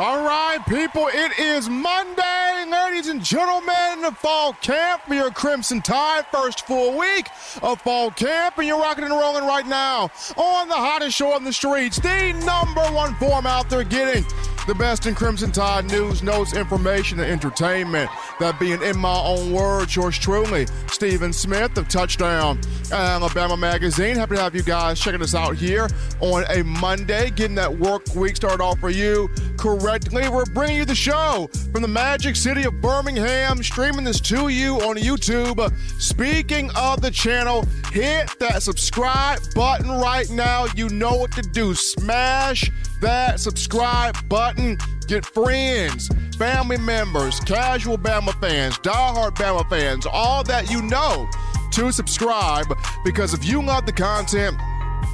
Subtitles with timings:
[0.00, 4.02] All right, people, it is Monday, ladies and gentlemen.
[4.02, 6.24] Of Fall camp for your Crimson Tide.
[6.32, 7.28] First full week
[7.62, 11.44] of fall camp, and you're rocking and rolling right now on the hottest show on
[11.44, 14.24] the streets, the number one form out there getting
[14.66, 18.10] the best in Crimson Tide news, notes, information, and entertainment.
[18.38, 22.60] That being, in my own words, yours truly, Stephen Smith of Touchdown
[22.92, 24.16] Alabama Magazine.
[24.16, 25.88] Happy to have you guys checking us out here
[26.20, 30.28] on a Monday, getting that work week started off for you correctly.
[30.28, 34.76] We're bringing you the show from the magic city of Birmingham, streaming this to you
[34.80, 35.72] on YouTube.
[36.00, 40.66] Speaking of the channel, hit that subscribe button right now.
[40.74, 41.74] You know what to do.
[41.74, 44.78] Smash that subscribe button.
[45.06, 51.28] Get friends, family members, casual Bama fans, diehard Bama fans, all that you know
[51.72, 52.66] to subscribe
[53.04, 54.56] because if you love the content,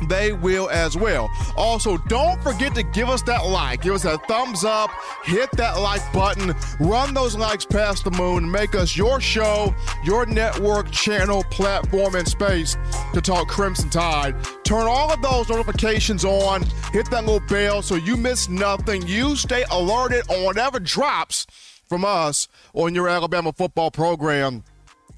[0.09, 1.31] they will as well.
[1.57, 4.91] Also, don't forget to give us that like, give us that thumbs up,
[5.25, 10.27] hit that like button, run those likes past the moon, make us your show, your
[10.27, 12.77] network, channel, platform, and space
[13.15, 14.35] to talk Crimson Tide.
[14.65, 19.07] Turn all of those notifications on, hit that little bell so you miss nothing.
[19.07, 21.47] You stay alerted on whatever drops
[21.89, 24.65] from us on your Alabama football program.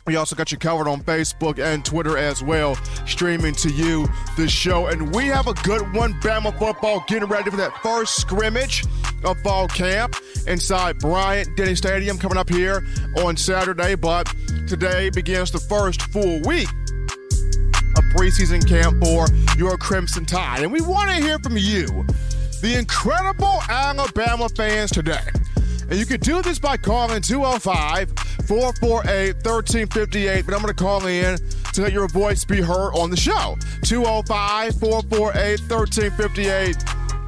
[0.08, 4.48] We also got you covered on Facebook and Twitter as well, streaming to you the
[4.48, 4.86] show.
[4.86, 8.86] And we have a good one, Bama football, getting ready for that first scrimmage
[9.22, 12.82] of fall camp inside Bryant Denny Stadium coming up here
[13.18, 13.96] on Saturday.
[13.96, 14.32] But
[14.66, 16.70] today begins the first full week
[17.98, 19.26] of preseason camp for
[19.58, 20.62] your Crimson Tide.
[20.62, 22.06] And we want to hear from you,
[22.62, 25.28] the incredible Alabama fans today.
[25.88, 28.10] And you can do this by calling 205
[28.46, 30.44] 448 1358.
[30.44, 31.38] But I'm going to call in
[31.72, 33.56] to let your voice be heard on the show.
[33.84, 36.76] 205 448 1358.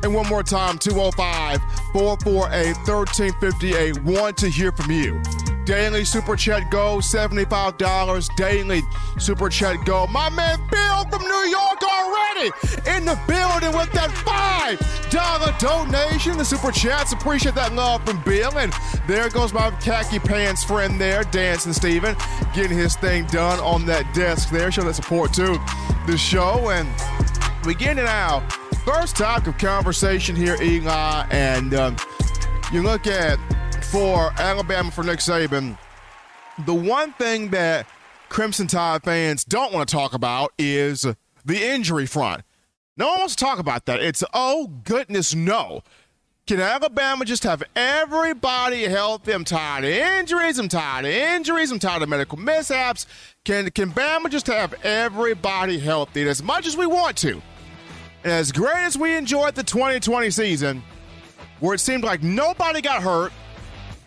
[0.02, 1.61] And one more time 205
[1.92, 4.02] 448 1358.
[4.05, 5.20] Want to hear from you.
[5.64, 8.36] Daily Super Chat Go, $75.
[8.36, 8.83] Daily
[9.19, 10.07] Super Chat Go.
[10.07, 12.51] My man Bill from New York already
[12.86, 16.39] in the building with that $5 donation.
[16.39, 18.58] The Super Chats appreciate that love from Bill.
[18.58, 18.73] And
[19.07, 22.17] there goes my khaki pants friend there, Dancing Steven,
[22.55, 24.70] getting his thing done on that desk there.
[24.73, 25.61] Show that support to
[26.07, 26.70] the show.
[26.70, 26.89] And
[27.64, 28.40] we get it now.
[28.84, 31.27] First topic of conversation here, Eli.
[31.30, 31.96] And um,
[32.73, 33.39] you look at
[33.90, 35.77] for Alabama for Nick Saban,
[36.64, 37.89] the one thing that
[38.28, 41.06] Crimson Tide fans don't want to talk about is
[41.45, 42.42] the injury front.
[42.96, 43.98] No one wants to talk about that.
[43.98, 45.83] It's, oh, goodness, no.
[46.46, 49.33] Can Alabama just have everybody healthy?
[49.33, 50.61] I'm tired of injuries.
[50.61, 51.72] I'm tired of injuries.
[51.72, 53.07] I'm tired of medical mishaps.
[53.45, 57.42] Can, can Bama just have everybody healthy as much as we want to?
[58.22, 60.83] And as great as we enjoyed the 2020 season,
[61.58, 63.33] where it seemed like nobody got hurt,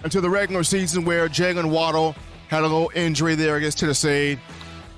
[0.03, 2.15] until the regular season where Jaylen Waddle
[2.47, 4.37] had a little injury there against Tennessee,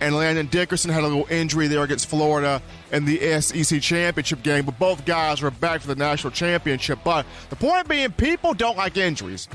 [0.01, 2.61] and Landon Dickerson had a little injury there against Florida
[2.91, 4.65] in the SEC championship game.
[4.65, 6.99] But both guys were back for the national championship.
[7.03, 9.47] But the point being, people don't like injuries.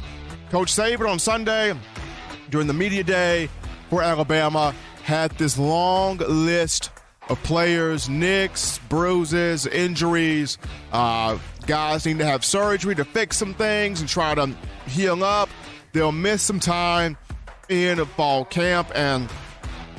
[0.50, 1.74] Coach Saban on Sunday
[2.48, 3.48] during the media day
[3.90, 6.90] for Alabama had this long list
[7.28, 10.58] of players, nicks, bruises, injuries.
[10.92, 11.38] Uh,
[11.70, 14.52] guys need to have surgery to fix some things and try to
[14.88, 15.48] heal up.
[15.92, 17.16] They'll miss some time
[17.68, 18.90] in a fall camp.
[18.92, 19.30] And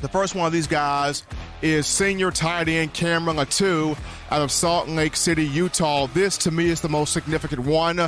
[0.01, 1.23] the first one of these guys
[1.61, 3.97] is senior tight end Cameron Latu
[4.31, 6.07] out of Salt Lake City, Utah.
[6.07, 7.99] This, to me, is the most significant one.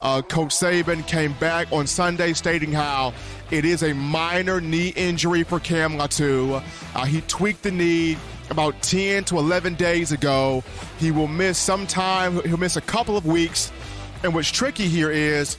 [0.00, 3.14] Uh, Coach Saban came back on Sunday stating how
[3.52, 6.60] it is a minor knee injury for Cam Latu.
[6.96, 8.16] Uh, he tweaked the knee
[8.52, 10.62] about 10 to 11 days ago.
[10.98, 13.72] He will miss some time, he'll miss a couple of weeks.
[14.22, 15.58] And what's tricky here is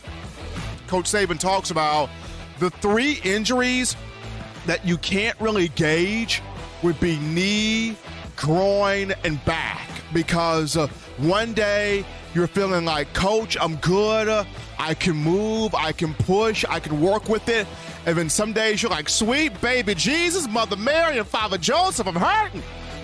[0.87, 2.09] Coach Saban talks about
[2.59, 3.97] the three injuries
[4.65, 6.41] that you can't really gauge
[6.81, 7.97] would be knee,
[8.35, 10.87] groin, and back because uh,
[11.17, 14.45] one day you're feeling like, Coach, I'm good.
[14.79, 15.75] I can move.
[15.75, 16.63] I can push.
[16.69, 17.67] I can work with it.
[18.05, 22.15] And then some days you're like, sweet baby Jesus, Mother Mary, and Father Joseph, I'm
[22.15, 22.63] hurting.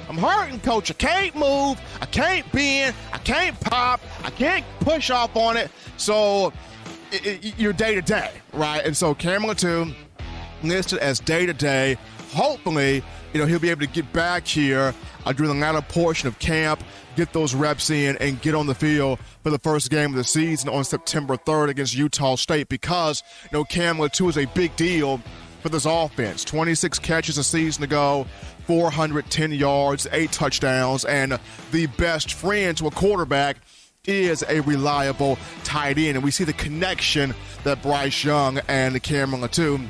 [0.10, 0.90] I'm hurting, coach.
[0.90, 1.80] I can't move.
[2.02, 2.96] I can't bend.
[3.14, 4.02] I can't pop.
[4.24, 5.70] I can't push off on it.
[5.98, 6.52] So
[7.58, 8.84] you're day to day, right?
[8.84, 9.96] And so Cameron Latu
[10.64, 11.96] listed as day to day.
[12.34, 13.04] Hopefully,
[13.34, 14.94] you know, he'll be able to get back here
[15.26, 16.84] uh, during the latter portion of camp,
[17.16, 20.24] get those reps in, and get on the field for the first game of the
[20.24, 24.76] season on September 3rd against Utah State because, you know, Cam Latu is a big
[24.76, 25.22] deal
[25.62, 26.44] for this offense.
[26.44, 28.26] 26 catches a season ago,
[28.66, 31.40] 410 yards, eight touchdowns, and
[31.72, 33.58] the best friend to a quarterback
[34.06, 36.16] is a reliable tight end.
[36.16, 37.34] And we see the connection
[37.64, 39.86] that Bryce Young and Cameron Latu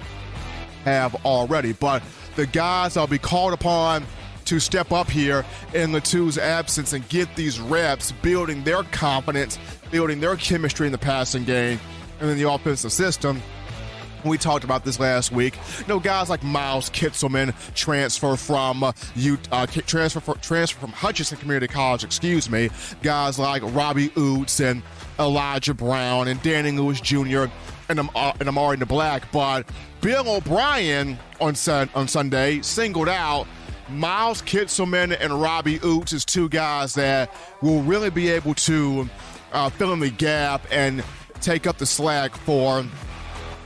[0.85, 1.73] have already.
[1.73, 2.03] But
[2.35, 4.05] the guys that'll be called upon
[4.45, 9.59] to step up here in Latu's absence and get these reps, building their confidence,
[9.91, 11.79] building their chemistry in the passing game
[12.19, 13.41] and in the offensive system.
[14.25, 15.55] We talked about this last week.
[15.79, 18.91] You know, guys like Miles Kitselman transfer from uh,
[19.51, 22.03] uh, transfer for, transfer from Hutchinson Community College.
[22.03, 22.69] Excuse me.
[23.01, 24.83] Guys like Robbie Ouzts and
[25.19, 27.45] Elijah Brown and Danny Lewis Jr.
[27.89, 29.23] and, um, uh, and Amari Niblack.
[29.31, 29.69] But
[30.01, 33.47] Bill O'Brien on sun, on Sunday singled out
[33.89, 39.09] Miles Kitselman and Robbie Ouzts as two guys that will really be able to
[39.51, 41.03] uh, fill in the gap and
[41.41, 42.85] take up the slack for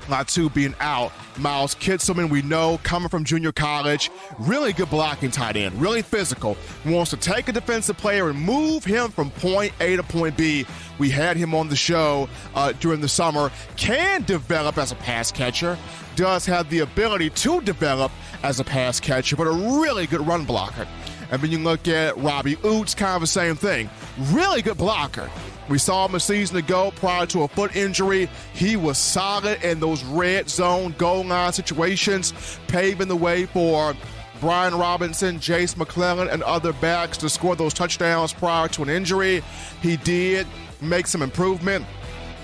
[0.08, 1.12] Latu being out.
[1.38, 6.56] Miles Kitselman, we know, coming from junior college, really good blocking tight end, really physical.
[6.86, 10.66] Wants to take a defensive player and move him from point A to point B.
[11.00, 13.52] We had him on the show uh, during the summer.
[13.78, 15.78] Can develop as a pass catcher,
[16.16, 18.12] does have the ability to develop
[18.44, 20.88] as a pass catcher, but a really good run blocker.
[21.34, 23.90] And then you look at Robbie Ouzts, kind of the same thing.
[24.30, 25.32] Really good blocker.
[25.68, 28.30] We saw him a season ago prior to a foot injury.
[28.54, 33.96] He was solid in those red zone goal line situations, paving the way for
[34.42, 39.42] Brian Robinson, Jase McClellan, and other backs to score those touchdowns prior to an injury.
[39.82, 40.46] He did
[40.82, 41.84] make some improvement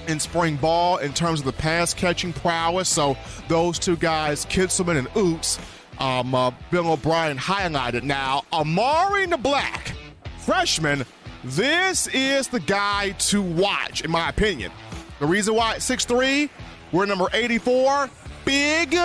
[0.07, 2.89] in spring ball in terms of the pass catching prowess.
[2.89, 3.15] So
[3.49, 5.59] those two guys, Kitselman and Ouzts,
[5.99, 8.03] um, uh, Bill O'Brien highlighted.
[8.03, 9.93] Now, Amari Niblack,
[10.37, 11.05] freshman,
[11.43, 14.71] this is the guy to watch, in my opinion.
[15.19, 16.49] The reason why at 6'3,
[16.91, 18.09] we're number 84,
[18.45, 18.97] big,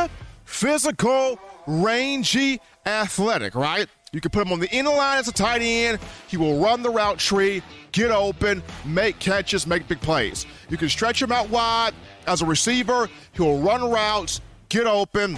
[0.45, 3.89] physical, rangy, athletic, right?
[4.13, 5.99] You can put him on the inner line as a tight end.
[6.29, 10.47] He will run the route tree, get open, make catches, make big plays.
[10.69, 11.93] You can stretch him out wide
[12.29, 13.09] as a receiver.
[13.33, 15.37] He'll run routes, get open,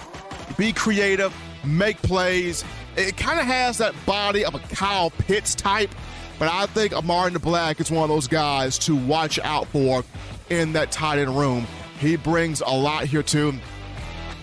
[0.59, 1.35] be creative,
[1.67, 2.65] make plays.
[2.97, 5.95] It kind of has that body of a Kyle Pitts type,
[6.39, 10.05] but I think Amari Niblack is one of those guys to watch out for
[10.51, 11.67] in that tight end room.
[11.99, 13.55] He brings a lot here to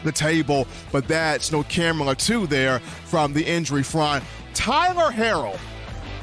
[0.04, 4.24] the table, but that's no Cameron Latu there from the injury front.
[4.54, 5.58] Tyler Harrell.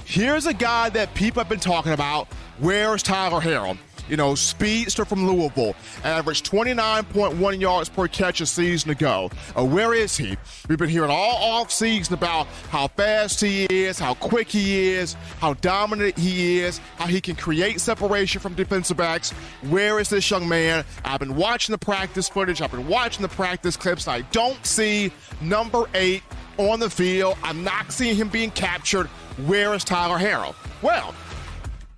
[0.05, 2.29] Here's a guy that people have been talking about.
[2.59, 3.79] Where's Tyler Harrell?
[4.11, 9.31] You know, speedster from Louisville, averaged 29.1 yards per catch a season ago.
[9.57, 10.37] Uh, where is he?
[10.69, 15.15] We've been hearing all off season about how fast he is, how quick he is,
[15.39, 19.31] how dominant he is, how he can create separation from defensive backs.
[19.69, 20.85] Where is this young man?
[21.05, 25.13] I've been watching the practice footage, I've been watching the practice clips, I don't see
[25.41, 26.25] number eight
[26.59, 27.37] on the field.
[27.43, 29.07] I'm not seeing him being captured.
[29.47, 30.55] Where is Tyler Harrell?
[30.83, 31.15] Well,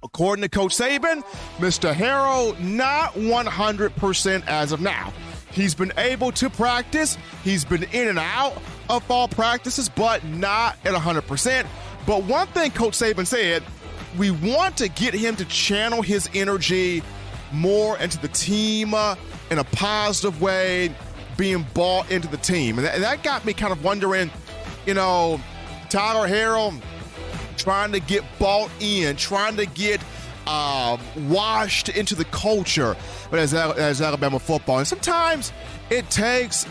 [0.03, 1.25] According to Coach Saban,
[1.59, 1.93] Mr.
[1.93, 5.13] Harrell not 100% as of now.
[5.53, 7.17] He's been able to practice.
[7.45, 11.67] He's been in and out of fall practices, but not at 100%.
[12.07, 13.63] But one thing Coach Saban said,
[14.19, 17.03] we want to get him to channel his energy
[17.53, 19.15] more into the team uh,
[19.51, 20.95] in a positive way,
[21.37, 22.79] being bought into the team.
[22.79, 24.31] And that, and that got me kind of wondering,
[24.87, 25.41] you know,
[25.91, 26.81] Tyler Harrell
[27.57, 30.01] trying to get bought in, trying to get
[30.47, 30.97] uh,
[31.29, 32.97] washed into the culture
[33.31, 34.79] but as, as Alabama football.
[34.79, 35.53] And sometimes
[35.91, 36.67] it takes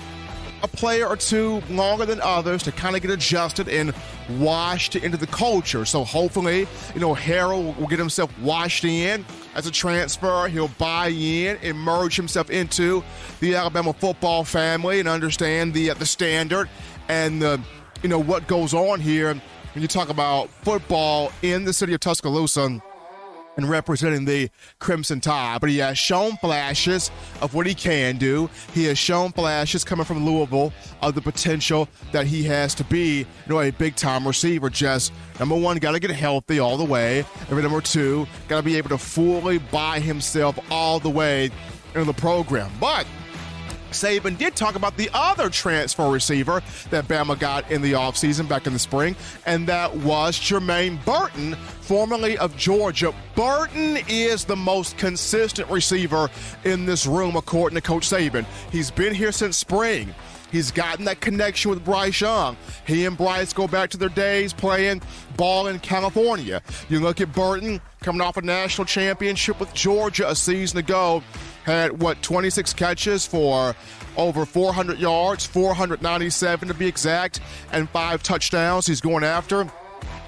[0.63, 3.93] a player or two longer than others to kind of get adjusted and
[4.37, 5.85] washed into the culture.
[5.85, 10.47] So hopefully, you know, Harrell will get himself washed in as a transfer.
[10.47, 13.03] He'll buy in, immerse himself into
[13.39, 16.69] the Alabama football family, and understand the uh, the standard
[17.09, 17.59] and the
[18.03, 19.41] you know what goes on here
[19.73, 22.81] when you talk about football in the city of Tuscaloosa
[23.57, 24.49] and representing the
[24.79, 25.61] Crimson Tide.
[25.61, 27.11] But he has shown flashes
[27.41, 28.49] of what he can do.
[28.73, 33.19] He has shown flashes coming from Louisville of the potential that he has to be,
[33.19, 34.69] you know, a big time receiver.
[34.69, 37.25] Just number one, got to get healthy all the way.
[37.49, 41.49] And number two, got to be able to fully buy himself all the way
[41.95, 42.71] in the program.
[42.79, 43.05] But
[43.91, 48.67] Saban did talk about the other transfer receiver that Bama got in the offseason back
[48.67, 53.13] in the spring, and that was Jermaine Burton, formerly of Georgia.
[53.35, 56.29] Burton is the most consistent receiver
[56.63, 58.45] in this room, according to Coach Saban.
[58.71, 60.13] He's been here since spring.
[60.51, 62.57] He's gotten that connection with Bryce Young.
[62.85, 65.01] He and Bryce go back to their days playing
[65.37, 66.61] ball in California.
[66.89, 71.23] You look at Burton coming off a national championship with Georgia a season ago
[71.63, 73.75] had what 26 catches for
[74.17, 77.39] over 400 yards, 497 to be exact,
[77.71, 78.85] and five touchdowns.
[78.87, 79.69] He's going after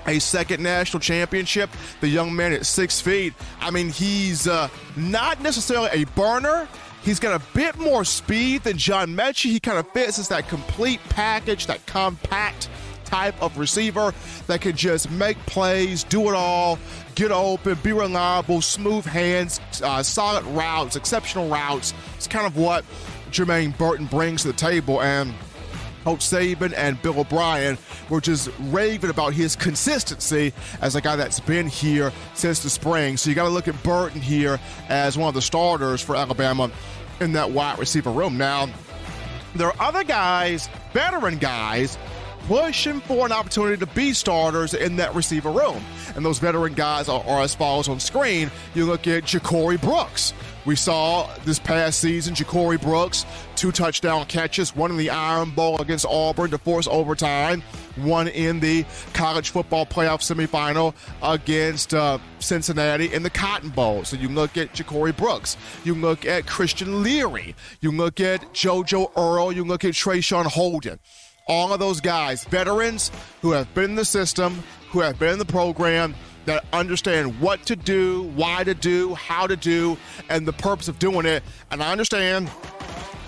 [0.07, 1.69] a second national championship.
[2.01, 3.33] The young man at six feet.
[3.59, 6.67] I mean, he's uh, not necessarily a burner.
[7.03, 9.51] He's got a bit more speed than John Metchie.
[9.51, 12.69] He kind of fits as that complete package, that compact
[13.03, 14.13] type of receiver
[14.47, 16.79] that can just make plays, do it all,
[17.15, 21.93] get open, be reliable, smooth hands, uh, solid routes, exceptional routes.
[22.15, 22.85] It's kind of what
[23.31, 25.01] Jermaine Burton brings to the table.
[25.01, 25.33] And
[26.03, 27.77] Coach Saban and Bill O'Brien
[28.09, 33.15] were just raving about his consistency as a guy that's been here since the spring.
[33.17, 36.69] So you got to look at Burton here as one of the starters for Alabama
[37.21, 38.37] in that wide receiver room.
[38.37, 38.67] Now,
[39.55, 41.97] there are other guys, veteran guys,
[42.47, 45.81] pushing for an opportunity to be starters in that receiver room.
[46.15, 48.51] And those veteran guys are, are as follows on screen.
[48.75, 50.33] You look at Ja'Corey Brooks.
[50.65, 55.81] We saw this past season Ja'Corey Brooks, two touchdown catches, one in the Iron Bowl
[55.81, 57.61] against Auburn to force overtime,
[57.97, 64.05] one in the college football playoff semifinal against uh, Cincinnati in the Cotton Bowl.
[64.05, 69.11] So you look at Ja'Corey Brooks, you look at Christian Leary, you look at JoJo
[69.17, 70.99] Earle, you look at Traeshon Holden
[71.47, 75.39] all of those guys, veterans who have been in the system, who have been in
[75.39, 79.97] the program, that understand what to do, why to do, how to do,
[80.29, 81.43] and the purpose of doing it.
[81.71, 82.49] And I understand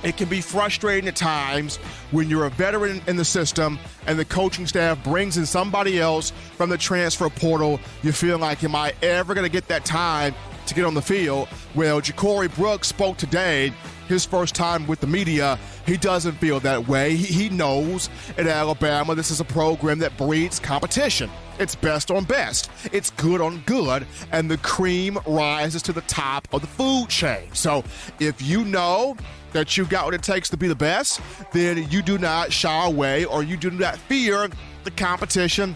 [0.04, 1.78] it can be frustrating at times
[2.12, 6.32] when you're a veteran in the system and the coaching staff brings in somebody else
[6.56, 7.80] from the transfer portal.
[8.04, 10.36] You feel like, am I ever going to get that time
[10.68, 11.48] to get on the field?
[11.74, 13.74] Well, Ja'Corey Brooks spoke today
[14.08, 17.16] his first time with the media, he doesn't feel that way.
[17.16, 21.30] He, he knows at Alabama this is a program that breeds competition.
[21.58, 22.70] It's best on best.
[22.92, 27.54] It's good on good, and the cream rises to the top of the food chain.
[27.54, 27.84] So
[28.20, 29.16] if you know
[29.54, 31.22] that you got what it takes to be the best,
[31.54, 34.50] then you do not shy away or you do not fear
[34.84, 35.76] the competition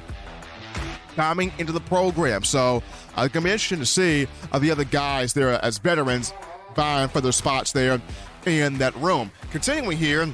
[1.16, 2.44] coming into the program.
[2.44, 2.84] So
[3.18, 6.34] uh, it's going to be interesting to see uh, the other guys there as veterans
[6.76, 8.02] vying for their spots there
[8.46, 9.32] in that room.
[9.52, 10.28] Continuing here,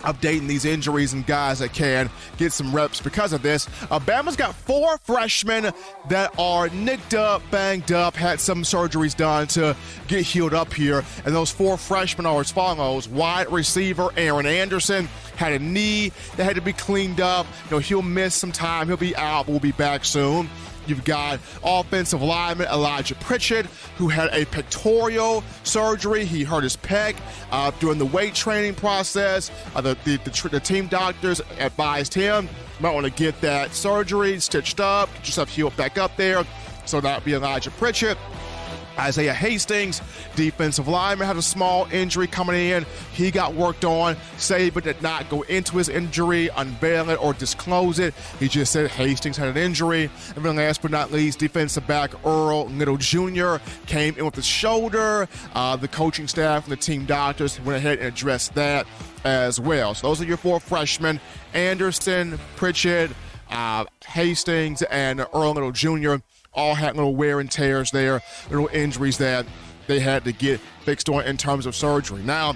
[0.00, 3.68] updating these injuries and guys that can get some reps because of this.
[3.90, 5.72] Alabama's got four freshmen
[6.08, 9.76] that are nicked up, banged up, had some surgeries done to
[10.08, 11.04] get healed up here.
[11.24, 16.44] And those four freshmen are as follows wide receiver Aaron Anderson had a knee that
[16.44, 17.46] had to be cleaned up.
[17.64, 20.48] You know, he'll miss some time, he'll be out, but we'll be back soon.
[20.90, 23.66] You've got offensive lineman Elijah Pritchett,
[23.96, 26.24] who had a pectoral surgery.
[26.24, 27.16] He hurt his pec
[27.52, 29.52] uh, during the weight training process.
[29.76, 32.48] Uh, the, the, the, the, team doctors advised him,
[32.80, 36.44] might want to get that surgery stitched up, get yourself healed back up there.
[36.86, 38.18] So that would be Elijah Pritchett.
[38.98, 40.02] Isaiah Hastings,
[40.36, 42.86] defensive lineman, had a small injury coming in.
[43.12, 44.16] He got worked on.
[44.36, 48.14] Saban did not go into his injury, unveil it, or disclose it.
[48.38, 50.10] He just said Hastings had an injury.
[50.36, 53.56] And then last but not least, defensive back Earl Little Jr.
[53.86, 55.28] came in with his shoulder.
[55.54, 58.86] Uh, the coaching staff and the team doctors went ahead and addressed that
[59.24, 59.94] as well.
[59.94, 61.20] So those are your four freshmen
[61.52, 63.10] Anderson, Pritchett,
[63.50, 66.16] uh, Hastings, and Earl Little Jr
[66.52, 69.46] all had little wear and tears there, little injuries that
[69.86, 72.22] they had to get fixed on in terms of surgery.
[72.22, 72.54] Now,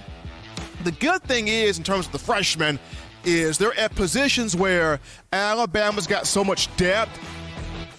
[0.85, 2.79] the good thing is, in terms of the freshmen,
[3.25, 5.01] is they're at positions where
[5.33, 7.19] Alabama's got so much depth,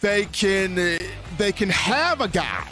[0.02, 0.98] they can uh,
[1.38, 2.68] they can have a guy,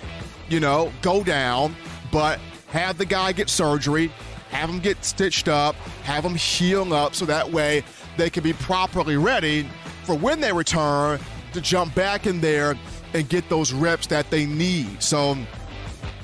[0.50, 1.76] you know, go down,
[2.12, 4.12] but have the guy get surgery,
[4.52, 7.84] have him get stitched up, have him heal up, so that way
[8.18, 9.68] they can be properly ready
[10.04, 11.20] for when they return
[11.54, 12.76] to jump back in there
[13.14, 15.02] and get those reps that they need.
[15.02, 15.38] So,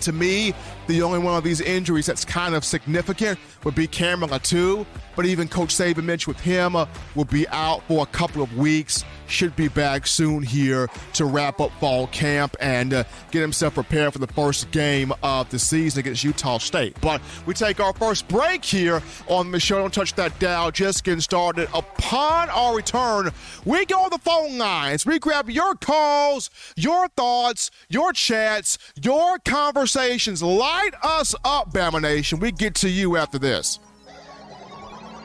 [0.02, 0.54] to me,
[0.88, 4.86] the only one of these injuries that's kind of significant would be Cameron Latu.
[5.16, 8.58] But even Coach Saban mentioned with him uh, will be out for a couple of
[8.58, 9.04] weeks.
[9.30, 14.14] Should be back soon here to wrap up fall camp and uh, get himself prepared
[14.14, 17.00] for the first game of the season against Utah State.
[17.00, 19.78] But we take our first break here on the show.
[19.78, 20.72] Don't touch that dial.
[20.72, 21.70] Just getting started.
[21.74, 23.32] Upon our return,
[23.66, 25.06] we go on the phone lines.
[25.06, 30.42] We grab your calls, your thoughts, your chats, your conversations.
[30.42, 32.40] Light us up, Bama Nation.
[32.40, 33.80] We get to you after this.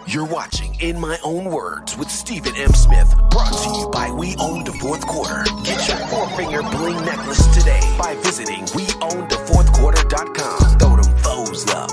[0.06, 2.74] You're watching In My Own Words with Stephen M.
[2.74, 5.44] Smith, brought to you by We Own the Fourth Quarter.
[5.64, 10.78] Get your four finger bling necklace today by visiting WeOwnTheFourthQuarter.com.
[10.78, 11.90] Throw them foes up.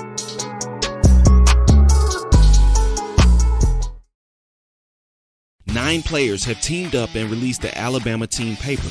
[5.66, 8.90] Nine players have teamed up and released the Alabama team paper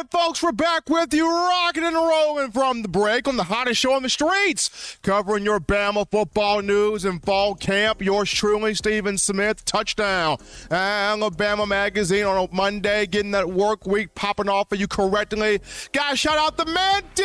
[0.00, 3.80] Right, folks, we're back with you, rocking and rolling from the break on the hottest
[3.80, 8.00] show on the streets, covering your Bama football news and fall camp.
[8.00, 10.38] Yours truly, Stephen Smith, touchdown.
[10.70, 15.60] Alabama Magazine on a Monday, getting that work week popping off for you correctly.
[15.92, 17.22] Guys, shout out the man, D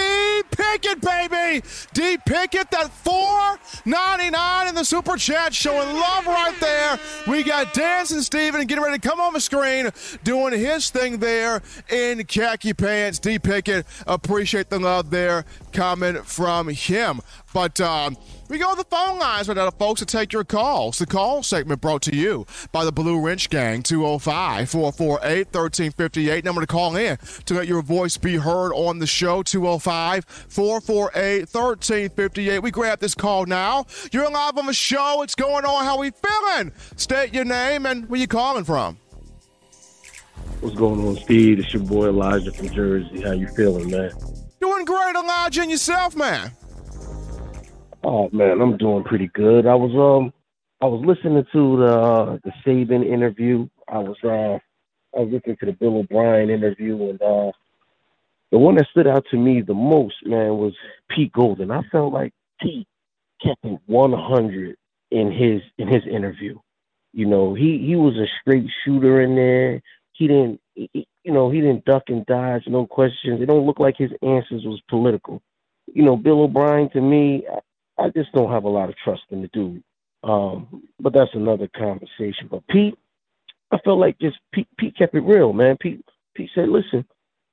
[0.52, 1.66] Pickett, baby.
[1.94, 7.00] D Pickett, that four ninety nine in the super chat, showing love right there.
[7.26, 9.92] We got Dancing Stephen getting ready to come on the screen,
[10.26, 13.20] doing his thing there in khaki pants.
[13.20, 17.22] D Pickett, appreciate the love there coming from him.
[17.54, 18.18] But um,
[18.50, 21.00] we go to the phone lines right now, folks, to take your calls.
[21.00, 26.44] The call segment brought to you by the Blue Wrench Gang, 205 448 1358.
[26.44, 31.40] Number to call in to let your voice be heard on the show, 205 448
[31.52, 32.60] 1358.
[32.60, 33.86] We grab this call now.
[34.12, 35.22] You're live on the show.
[35.22, 35.86] It's going on.
[35.86, 36.72] How we feeling?
[36.98, 38.98] State your name and where you calling from.
[40.66, 41.60] What's going on, Steve?
[41.60, 43.22] It's your boy Elijah from Jersey.
[43.22, 44.10] How you feeling, man?
[44.60, 46.54] Doing great, Elijah, and yourself, man.
[48.04, 49.68] Oh man, I'm doing pretty good.
[49.68, 50.34] I was um
[50.82, 53.68] I was listening to the uh, the Saban interview.
[53.88, 54.58] I was uh
[55.16, 57.52] I was listening to the Bill O'Brien interview and uh
[58.52, 60.74] the one that stood out to me the most, man, was
[61.12, 61.70] Pete Golding.
[61.70, 62.88] I felt like Pete
[63.40, 64.78] kept it 100
[65.12, 66.58] in his in his interview.
[67.14, 69.84] You know, he he was a straight shooter in there
[70.18, 73.42] he didn't, he, you know, he didn't duck and dodge, no questions.
[73.42, 75.42] It don't look like his answers was political.
[75.94, 77.46] You know, Bill O'Brien to me,
[78.00, 79.84] I, I just don't have a lot of trust in the dude.
[80.24, 82.48] Um, but that's another conversation.
[82.50, 82.98] But Pete,
[83.72, 85.78] I felt like just Pete, Pete kept it real, man.
[85.78, 87.06] Pete, Pete said, listen,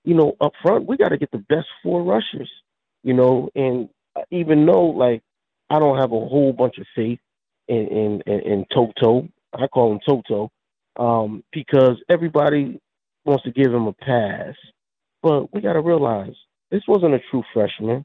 [0.04, 2.50] you know, up front we got to get the best four rushers,
[3.02, 3.88] you know, and
[4.30, 5.22] even though like
[5.70, 7.20] I don't have a whole bunch of faith
[7.68, 10.50] in in in, in Toto, I call him Toto
[10.98, 12.80] um, because everybody
[13.24, 14.54] wants to give him a pass.
[15.22, 16.34] But we got to realize
[16.70, 18.04] this wasn't a true freshman.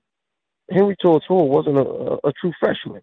[0.72, 3.02] Henry To'oTo'o wasn't a, a, a true freshman.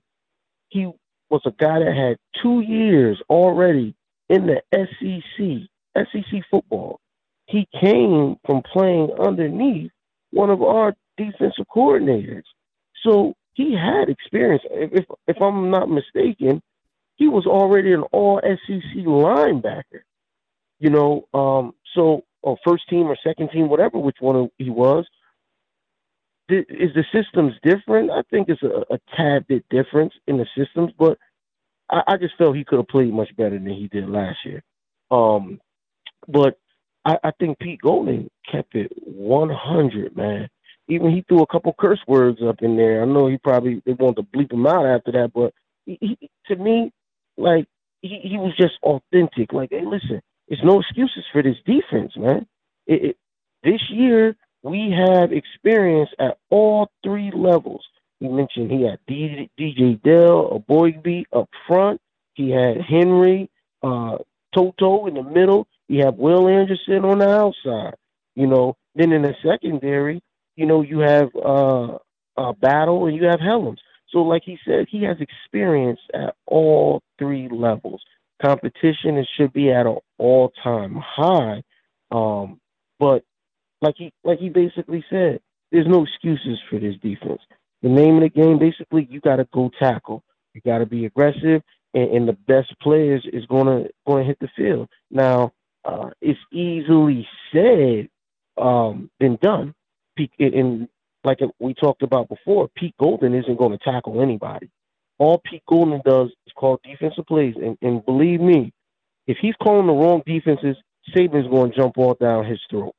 [0.70, 0.90] He
[1.30, 3.94] was a guy that had two years already
[4.28, 5.68] in the SEC,
[6.12, 7.00] SEC football.
[7.46, 9.90] He came from playing underneath
[10.32, 12.44] one of our defensive coordinators.
[13.04, 14.62] So he had experience.
[14.70, 16.62] If if I'm not mistaken,
[17.16, 20.02] he was already an all SEC linebacker.
[20.80, 25.06] You know, um, so or first team or second team, whatever which one he was.
[26.50, 28.10] Is the systems different?
[28.10, 31.16] I think it's a, a tad bit different in the systems, but
[31.90, 34.62] I, I just felt he could have played much better than he did last year.
[35.10, 35.58] Um,
[36.28, 36.58] but
[37.06, 40.48] I, I think Pete Golding kept it 100, man.
[40.88, 43.02] Even he threw a couple curse words up in there.
[43.02, 45.54] I know he probably they wanted to bleep him out after that, but
[45.86, 46.92] he, he, to me,
[47.36, 47.66] like
[48.02, 49.52] he, he was just authentic.
[49.52, 52.46] Like, hey, listen, there's no excuses for this defense, man.
[52.86, 53.16] It, it,
[53.62, 57.84] this year we have experience at all three levels.
[58.20, 62.00] He mentioned he had DJ, Dale, Eboigbe up front.
[62.34, 63.50] He had Henry,
[63.82, 64.18] uh,
[64.54, 65.66] Toto in the middle.
[65.88, 67.94] You have Will Anderson on the outside.
[68.34, 70.22] You know, then in the secondary,
[70.56, 71.98] you know, you have uh,
[72.36, 73.78] uh, Battle and you have Hellams.
[74.14, 78.00] So, like he said, he has experience at all three levels.
[78.40, 81.64] Competition it should be at an all-time high.
[82.12, 82.60] Um,
[83.00, 83.24] but
[83.82, 85.40] like he like he basically said,
[85.72, 87.40] there's no excuses for this defense.
[87.82, 90.22] The name of the game, basically, you got to go tackle.
[90.54, 94.48] You got to be aggressive, and, and, the best players is gonna gonna hit the
[94.56, 94.88] field.
[95.10, 95.52] Now,
[95.84, 98.08] uh, it's easily said
[98.56, 99.74] um, than done.
[100.38, 100.88] And
[101.24, 104.70] like we talked about before, Pete Golding isn't going to tackle anybody.
[105.18, 108.72] All Pete Golding does is call defensive plays, and, and believe me,
[109.26, 110.76] if he's calling the wrong defenses,
[111.14, 112.94] Saban's going to jump all down his throat.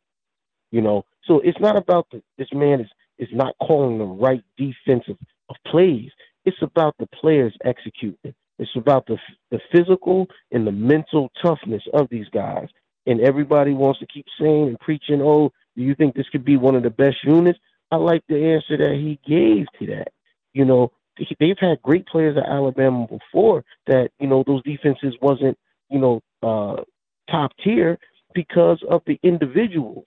[0.71, 4.43] You know, so it's not about the, this man is is not calling the right
[4.57, 5.17] defensive
[5.49, 6.11] of plays.
[6.43, 8.33] It's about the players executing.
[8.59, 9.17] It's about the
[9.51, 12.67] the physical and the mental toughness of these guys.
[13.07, 16.57] And everybody wants to keep saying and preaching, "Oh, do you think this could be
[16.57, 17.59] one of the best units?"
[17.91, 20.09] I like the answer that he gave to that.
[20.53, 20.91] You know,
[21.39, 24.09] they've had great players at Alabama before that.
[24.19, 25.57] You know, those defenses wasn't
[25.89, 26.83] you know uh,
[27.29, 27.97] top tier
[28.33, 30.05] because of the individuals.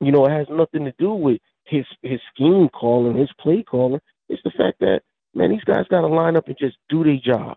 [0.00, 4.00] You know, it has nothing to do with his his scheme calling, his play calling.
[4.28, 5.02] It's the fact that
[5.34, 7.56] man, these guys got to line up and just do their job.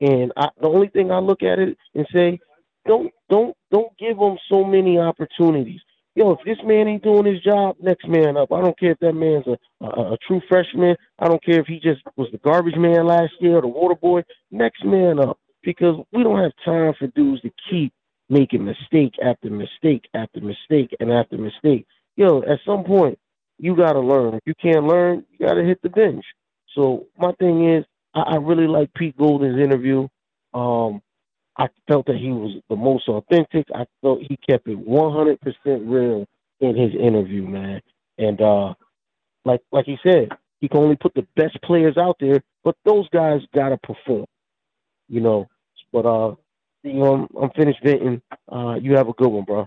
[0.00, 2.40] And I, the only thing I look at it and say,
[2.86, 5.80] don't don't don't give them so many opportunities.
[6.16, 8.52] Yo, if this man ain't doing his job, next man up.
[8.52, 10.96] I don't care if that man's a, a, a true freshman.
[11.18, 13.94] I don't care if he just was the garbage man last year or the water
[13.94, 14.22] boy.
[14.50, 17.92] Next man up, because we don't have time for dudes to keep
[18.28, 21.86] making mistake after mistake after mistake and after mistake.
[22.16, 23.18] Yo, at some point,
[23.58, 24.34] you got to learn.
[24.34, 26.24] If you can't learn, you got to hit the bench.
[26.74, 30.08] So my thing is, I, I really like Pete Golding's interview.
[30.54, 31.02] Um,
[31.56, 33.66] I felt that he was the most authentic.
[33.74, 36.26] I felt he kept it 100% real
[36.60, 37.80] in his interview, man.
[38.18, 38.74] And uh,
[39.44, 40.28] like like he said,
[40.60, 44.26] he can only put the best players out there, but those guys gotta perform,
[45.08, 45.48] you know.
[45.92, 46.34] But uh,
[46.82, 48.22] you know, I'm, I'm finished venting.
[48.50, 49.66] Uh, you have a good one, bro.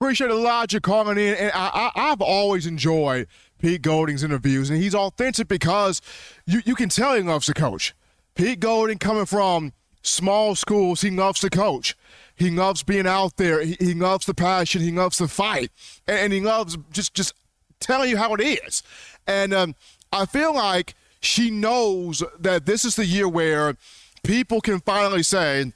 [0.00, 3.26] Appreciate Elijah calling in, and I, I, I've always enjoyed
[3.58, 6.02] Pete Golding's interviews, and he's authentic because
[6.46, 7.94] you, you can tell he loves to coach.
[8.34, 9.72] Pete Golding coming from
[10.04, 11.96] small schools, he loves to coach.
[12.36, 13.62] He loves being out there.
[13.62, 14.82] He, he loves the passion.
[14.82, 15.70] He loves the fight,
[16.06, 17.34] and, and, he loves just just
[17.80, 18.82] telling you how it is.
[19.26, 19.74] And um,
[20.12, 23.76] I feel like she knows that this is the year where
[24.24, 25.72] people can finally say,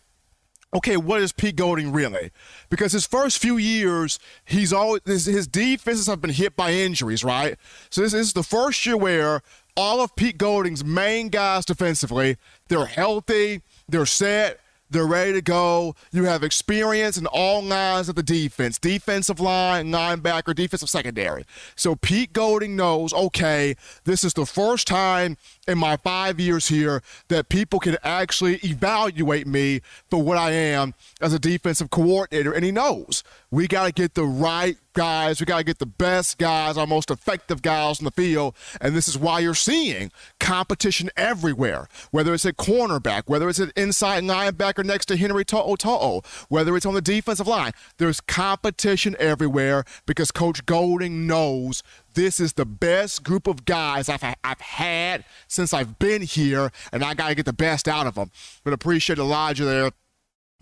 [0.74, 2.30] okay, what is Pete Golding really?
[2.70, 7.24] Because his first few years, he's always his, his defenses have been hit by injuries,
[7.24, 7.56] right?
[7.90, 9.42] So this, this is the first year where
[9.76, 12.36] all of Pete Golding's main guys defensively,
[12.68, 15.94] they're healthy, they're set, they're ready to go.
[16.12, 21.44] You have experience in all lines of the defense defensive line, linebacker, defensive secondary.
[21.77, 25.37] So Pete Golding knows okay, this is the first time
[25.68, 30.94] in my five years here that people can actually evaluate me for what I am
[31.20, 32.52] as a defensive coordinator.
[32.52, 35.38] And he knows we got to get the right guys.
[35.38, 38.57] We got to get the best guys, our most effective guys on the field.
[38.81, 43.70] And this is why you're seeing competition everywhere, whether it's at cornerback, whether it's an
[43.76, 47.72] inside linebacker next to Henry To'oTo'o, whether it's on the defensive line.
[47.98, 51.83] There's competition everywhere because Coach Golding knows
[52.18, 57.04] this is the best group of guys I've, I've had since I've been here, and
[57.04, 58.33] I got to get the best out of them.
[58.64, 59.92] But appreciate Elijah there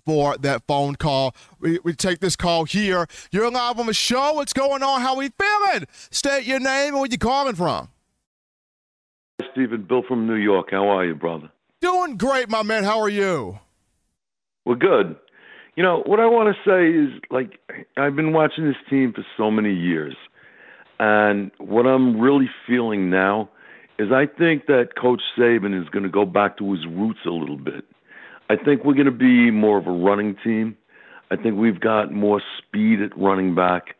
[0.04, 1.34] for that phone call.
[1.58, 3.06] We, we take this call here.
[3.30, 4.34] You're live on the show.
[4.34, 5.00] What's going on?
[5.00, 5.86] How we feeling?
[6.10, 7.88] State your name and where you calling from.
[9.52, 10.68] Stephen, Bill from New York.
[10.72, 11.50] How are you, brother?
[11.80, 12.84] Doing great, my man.
[12.84, 13.58] How are you?
[14.66, 15.16] We're good.
[15.74, 17.58] You know, what I want to say is like
[17.96, 20.14] I've been watching this team for so many years.
[20.98, 23.48] And what I'm really feeling now
[23.98, 27.30] is I think that Coach Saban is going to go back to his roots a
[27.30, 27.84] little bit.
[28.48, 30.76] I think we're going to be more of a running team.
[31.30, 33.96] I think we've got more speed at running back.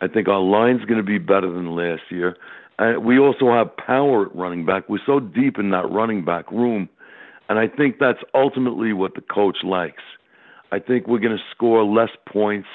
[0.00, 2.36] I think our line's going to be better than last year.
[2.78, 4.88] And we also have power at running back.
[4.88, 6.88] We're so deep in that running back room.
[7.50, 10.02] And I think that's ultimately what the coach likes.
[10.72, 12.68] I think we're going to score less points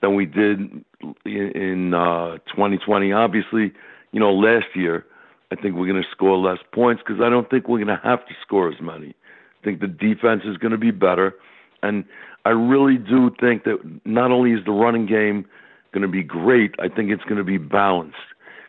[0.00, 0.84] than we did
[1.24, 3.12] in, uh, 2020.
[3.12, 3.72] Obviously,
[4.12, 5.04] you know, last year,
[5.50, 8.00] I think we're going to score less points because I don't think we're going to
[8.02, 9.14] have to score as many
[9.60, 11.34] I think the defense is going to be better.
[11.82, 12.04] And
[12.44, 15.46] I really do think that not only is the running game
[15.92, 18.16] going to be great, I think it's going to be balanced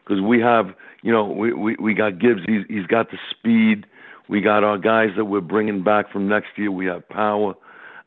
[0.03, 2.41] because we have, you know, we, we, we got Gibbs.
[2.47, 3.85] He's, he's got the speed.
[4.27, 6.71] We got our guys that we're bringing back from next year.
[6.71, 7.53] We have power.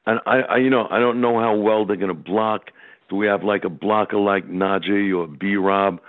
[0.06, 2.70] And I, I you know, I don't know how well they're going to block.
[3.10, 6.00] Do we have like a blocker like Najee or B Rob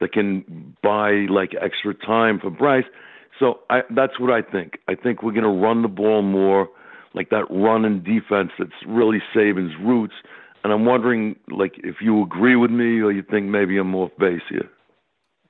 [0.00, 2.84] that can buy like extra time for Bryce?
[3.38, 4.78] So I, that's what I think.
[4.88, 6.68] I think we're going to run the ball more,
[7.14, 10.14] like that run and defense that's really Saban's roots.
[10.64, 14.10] And I'm wondering, like, if you agree with me or you think maybe I'm off
[14.18, 14.68] base here.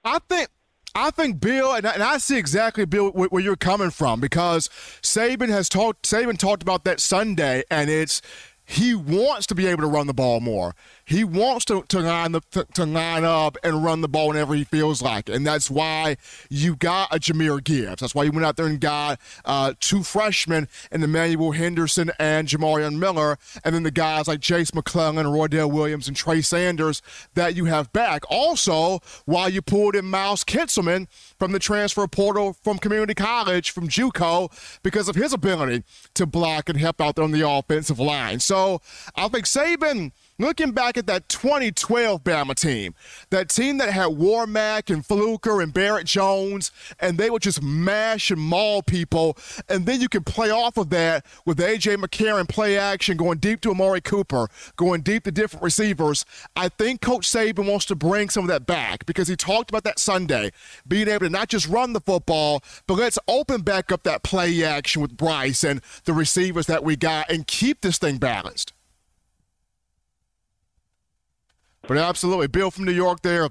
[0.05, 0.49] I think
[0.94, 4.68] I think Bill, and I, and I, see exactly Bill where you're coming from because
[5.03, 6.05] Saban has talked.
[6.05, 8.21] Saban talked about that Sunday, and it's
[8.64, 10.75] he wants to be able to run the ball more.
[11.09, 14.55] He wants to, to line up to, to, line up and run the ball whenever
[14.55, 15.37] he feels like, it.
[15.37, 16.18] and that's why
[16.51, 18.01] you got a Jahmyr Gibbs.
[18.01, 22.47] That's why you went out there and got uh, two freshmen in Emmanuel Henderson and
[22.47, 27.01] Jamarion Miller, and then the guys like Jase McClellan, Roydell Williams, and Trey Sanders
[27.33, 28.25] that you have back.
[28.29, 31.07] Also, while you pulled in Miles Kitselman
[31.38, 36.68] from the transfer portal from community college from JUCO because of his ability to block
[36.68, 38.40] and help out there on the offensive line.
[38.40, 38.83] So
[39.16, 42.94] I think Saban looking back at that 2012 Bama team,
[43.31, 46.70] that team that had Warmack and Fluker and Barrett Jones,
[47.01, 49.37] and they would just mash and maul people.
[49.68, 51.96] And then you can play off of that with A.J.
[51.96, 56.24] McCarron play action, going deep to Amari Cooper, going deep to different receivers.
[56.55, 59.85] I think Coach Saban wants to bring some of that back because he talked about
[59.85, 60.53] that Sunday,
[60.87, 64.62] being able to not just run the football, but let's open back up that play
[64.62, 68.72] action with Bryce and the receivers that we got and keep this thing balanced.
[71.88, 73.48] But absolutely, Bill from New York there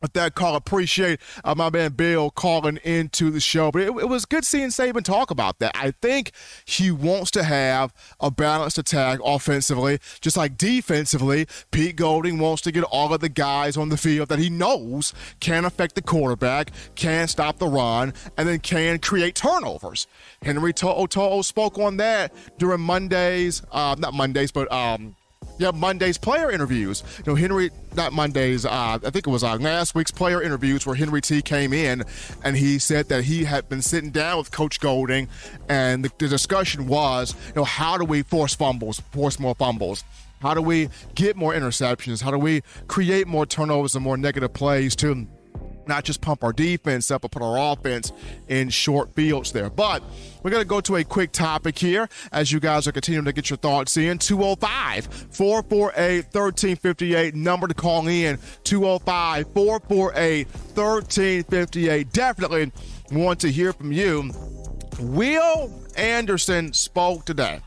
[0.00, 0.56] with that call.
[0.56, 3.70] Appreciate uh, my man Bill calling into the show.
[3.70, 5.72] But it, it, was good seeing Saban talk about that.
[5.74, 6.32] I think
[6.64, 11.46] he wants to have a balanced attack offensively, just like defensively.
[11.70, 15.12] Pete Golding wants to get all of the guys on the field that he knows
[15.40, 20.06] can affect the quarterback, can stop the run, and then can create turnovers.
[20.42, 25.16] Henry To'o spoke on that during Mondays, uh, not Mondays, but um,
[25.60, 27.02] have Monday's player interviews.
[27.18, 30.86] You know, Henry, not Monday's, uh, I think it was uh, last week's player interviews
[30.86, 32.02] where Henry T came in
[32.42, 35.28] and he said that he had been sitting down with Coach Golding
[35.68, 40.04] and the, the discussion was, you know, how do we force fumbles, force more fumbles?
[40.40, 42.20] How do we get more interceptions?
[42.20, 45.26] How do we create more turnovers and more negative plays to
[45.88, 48.12] not just pump our defense up, but put our offense
[48.48, 49.70] in short fields there.
[49.70, 50.02] But
[50.42, 53.32] we're going to go to a quick topic here as you guys are continuing to
[53.32, 54.18] get your thoughts in.
[54.18, 57.34] 205 448 1358.
[57.34, 62.12] Number to call in 205 448 1358.
[62.12, 62.72] Definitely
[63.12, 64.30] want to hear from you.
[65.00, 67.60] Will Anderson spoke today.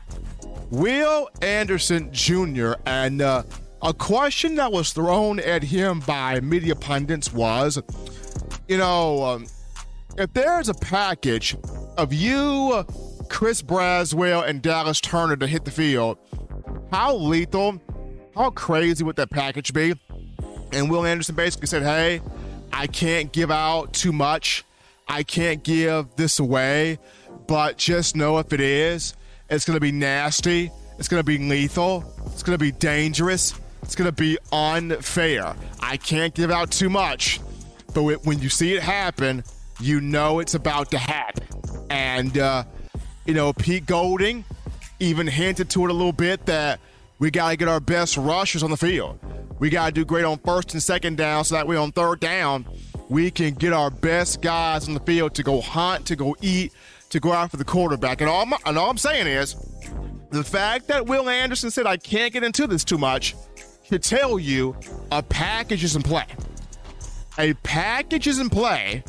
[0.70, 2.74] Will Anderson Jr.
[2.84, 3.42] and uh,
[3.82, 7.80] a question that was thrown at him by media pundits was,
[8.66, 9.46] you know, um,
[10.16, 11.56] if there's a package
[11.96, 12.84] of you,
[13.28, 16.18] Chris Braswell, and Dallas Turner to hit the field,
[16.90, 17.80] how lethal,
[18.34, 19.94] how crazy would that package be?
[20.72, 22.20] And Will Anderson basically said, hey,
[22.72, 24.64] I can't give out too much.
[25.06, 26.98] I can't give this away,
[27.46, 29.14] but just know if it is,
[29.48, 30.70] it's going to be nasty.
[30.98, 32.04] It's going to be lethal.
[32.26, 33.54] It's going to be dangerous.
[33.88, 35.56] It's going to be unfair.
[35.80, 37.40] I can't give out too much,
[37.94, 39.42] but when you see it happen,
[39.80, 41.46] you know it's about to happen.
[41.88, 42.64] And, uh,
[43.24, 44.44] you know, Pete Golding
[45.00, 46.80] even hinted to it a little bit that
[47.18, 49.18] we got to get our best rushers on the field.
[49.58, 52.20] We got to do great on first and second down so that way on third
[52.20, 52.66] down,
[53.08, 56.74] we can get our best guys on the field to go hunt, to go eat,
[57.08, 58.20] to go after the quarterback.
[58.20, 59.56] And all, my, and all I'm saying is
[60.28, 63.34] the fact that Will Anderson said, I can't get into this too much–
[63.88, 64.76] to tell you
[65.10, 66.26] a package is in play.
[67.38, 69.02] A package is in play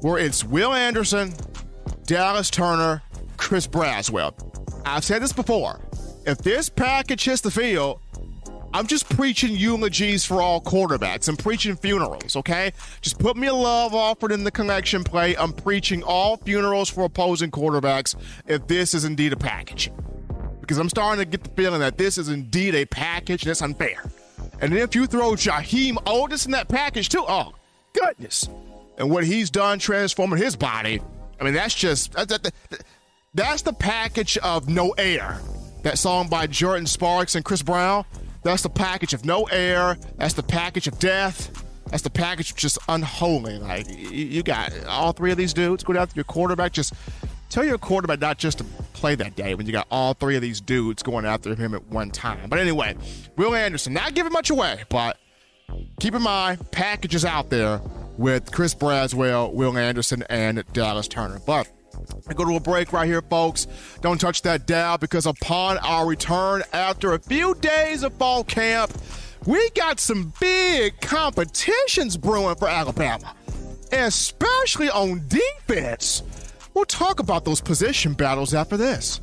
[0.00, 1.32] where it's Will Anderson,
[2.04, 3.02] Dallas Turner,
[3.36, 4.34] Chris Braswell.
[4.84, 5.80] I've said this before.
[6.26, 8.00] If this package hits the field,
[8.74, 11.28] I'm just preaching eulogies for all quarterbacks.
[11.28, 12.72] I'm preaching funerals, okay?
[13.00, 15.34] Just put me a love offered in the connection play.
[15.36, 19.90] I'm preaching all funerals for opposing quarterbacks if this is indeed a package.
[20.60, 24.02] Because I'm starting to get the feeling that this is indeed a package that's unfair.
[24.60, 27.52] And if you throw Jaheim Oatis in that package too, oh
[27.92, 28.48] goodness!
[28.98, 31.00] And what he's done transforming his body,
[31.40, 32.52] I mean that's just that,
[33.34, 35.40] that's the package of no air.
[35.82, 38.04] That song by Jordin Sparks and Chris Brown.
[38.42, 39.98] That's the package of no air.
[40.16, 41.64] That's the package of death.
[41.90, 43.58] That's the package of just unholy.
[43.58, 46.72] Like you got all three of these dudes going after your quarterback.
[46.72, 46.94] Just
[47.48, 50.42] tell your quarterback not just to play that day when you got all three of
[50.42, 52.48] these dudes going after him at one time.
[52.48, 52.96] But anyway,
[53.36, 55.18] Will Anderson, not giving much away, but
[56.00, 57.80] keep in mind, packages out there
[58.16, 61.40] with Chris Braswell, Will Anderson, and Dallas Turner.
[61.46, 61.70] But
[62.28, 63.66] I go to a break right here, folks.
[64.00, 68.92] Don't touch that dial because upon our return after a few days of fall camp,
[69.44, 73.34] we got some big competitions brewing for Alabama,
[73.92, 76.22] especially on defense.
[76.76, 79.22] We'll talk about those position battles after this.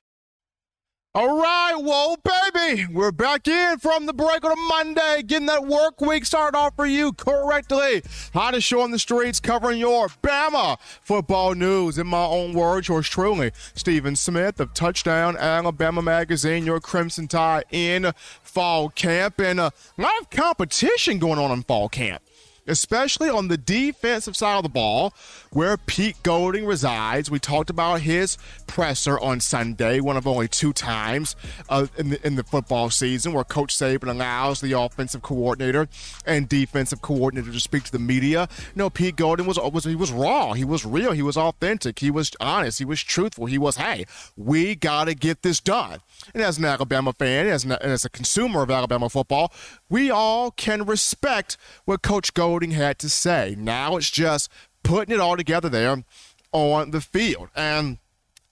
[1.13, 2.85] All right, whoa, baby.
[2.85, 6.77] We're back in from the break on a Monday, getting that work week started off
[6.77, 8.01] for you correctly.
[8.33, 11.97] Hottest show on the streets covering your Bama football news.
[11.97, 17.65] In my own words, yours truly, Stephen Smith of Touchdown Alabama Magazine, your Crimson Tide
[17.71, 19.41] in fall camp.
[19.41, 22.23] And uh, a lot of competition going on in fall camp
[22.71, 25.13] especially on the defensive side of the ball
[25.51, 27.29] where Pete Golding resides.
[27.29, 31.35] We talked about his presser on Sunday, one of only two times
[31.69, 35.89] uh, in, the, in the football season where Coach Saban allows the offensive coordinator
[36.25, 38.47] and defensive coordinator to speak to the media.
[38.75, 42.09] Know, Pete Golding was, was he was raw, he was real, he was authentic, he
[42.09, 43.45] was honest, he was truthful.
[43.45, 44.05] He was, hey,
[44.37, 45.99] we got to get this done.
[46.33, 49.51] And as an Alabama fan, as, an, as a consumer of Alabama football,
[49.89, 53.55] we all can respect what Coach Golding had to say.
[53.57, 54.51] Now it's just
[54.83, 56.03] putting it all together there
[56.51, 57.49] on the field.
[57.55, 57.97] And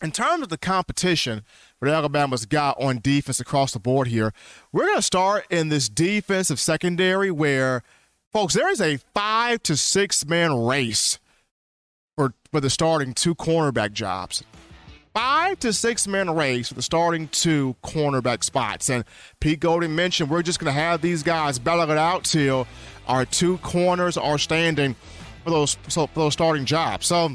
[0.02, 1.44] in terms of the competition
[1.80, 4.34] that Alabama's got on defense across the board here,
[4.72, 7.84] we're going to start in this defensive secondary where,
[8.32, 11.20] folks, there is a five to six man race
[12.16, 14.44] for, for the starting two cornerback jobs
[15.14, 18.90] five to six man race for the starting two cornerback spots.
[18.90, 19.04] And
[19.40, 22.68] Pete Golding mentioned we're just going to have these guys battle it out till
[23.08, 24.96] our two corners are standing
[25.44, 27.08] for those for those starting jobs.
[27.08, 27.30] So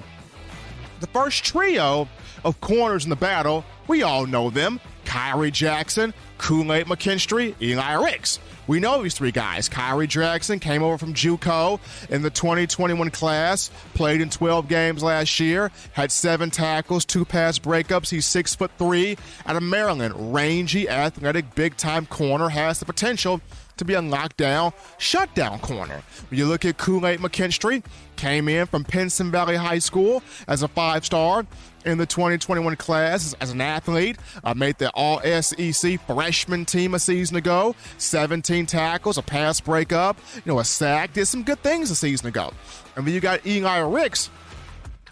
[1.01, 2.09] the first trio
[2.45, 8.39] of corners in the battle, we all know them: Khyree Jackson, Kool-Aid McKinstry, Eli Ricks.
[8.67, 9.69] We know these three guys.
[9.69, 15.39] Khyree Jackson came over from JUCO in the 2021 class, played in 12 games last
[15.39, 18.09] year, had seven tackles, two pass breakups.
[18.09, 20.35] He's six foot three out of Maryland.
[20.35, 23.41] Rangy, athletic, big time corner, has the potential
[23.77, 26.03] to be a lockdown, shutdown corner.
[26.31, 27.85] When you look at Kool-Aid McKinstry,
[28.17, 31.45] came in from Pinson Valley High School as a five star
[31.85, 34.17] in the 2021 class as, an athlete.
[34.43, 37.75] Uh, made the All SEC freshman team a season ago.
[37.99, 41.13] 17 tackles, a pass breakup, you know, a sack.
[41.13, 42.53] Did some good things a season ago.
[42.97, 44.31] And then you got Eli Ricks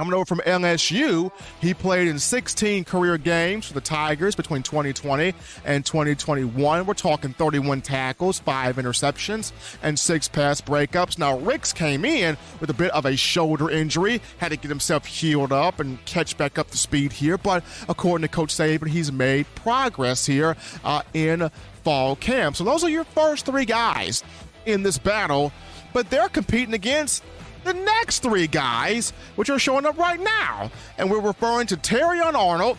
[0.03, 5.33] Coming over from LSU, he played in 16 career games for the Tigers between 2020
[5.65, 6.85] and 2021.
[6.85, 11.21] We're talking 31 tackles, five interceptions, and six pass breakups.
[11.21, 15.07] Now, Ricks came in with a bit of a shoulder injury, had to get himself
[15.07, 17.39] healed up and catch back up to speed here.
[17.39, 21.49] But according to Coach Saban, he's made progress here uh, in
[21.85, 22.57] fall camp.
[22.57, 24.25] So those are your first three guys
[24.67, 25.53] in this battle,
[25.93, 27.23] but they're competing against
[27.65, 30.71] the next three guys, which are showing up right now.
[30.99, 32.77] And we're referring to Terrion Arnold,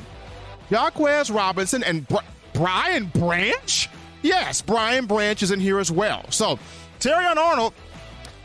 [0.69, 2.17] Jahquez Robinson, and Br-
[2.54, 3.89] Brian Branch.
[4.22, 6.30] Yes, Brian Branch is in here as well.
[6.30, 6.58] So,
[7.00, 7.74] Terrion Arnold,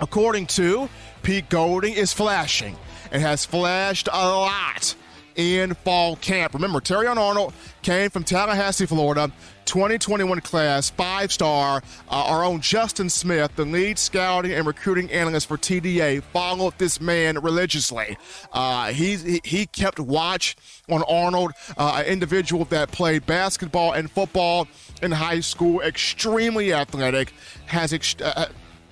[0.01, 0.89] according to
[1.23, 2.77] Pete Golding, is flashing
[3.13, 4.95] and has flashed a lot
[5.39, 6.53] in fall camp.
[6.53, 9.31] Remember, Terrion Arnold came from Tallahassee, Florida,
[9.67, 11.81] 2021 class, five star.
[12.11, 17.01] Uh, our own Justin Smith, the lead scouting and recruiting analyst for TDA, followed this
[17.01, 18.19] man religiously.
[18.53, 20.57] Uh, he, he kept watch
[20.91, 24.67] on Arnold, uh, an individual that played basketball and football
[25.03, 27.33] in high school, extremely athletic,
[27.67, 28.47] has ex- uh, uh,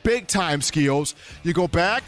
[0.05, 1.17] big time skills.
[1.43, 2.05] You go back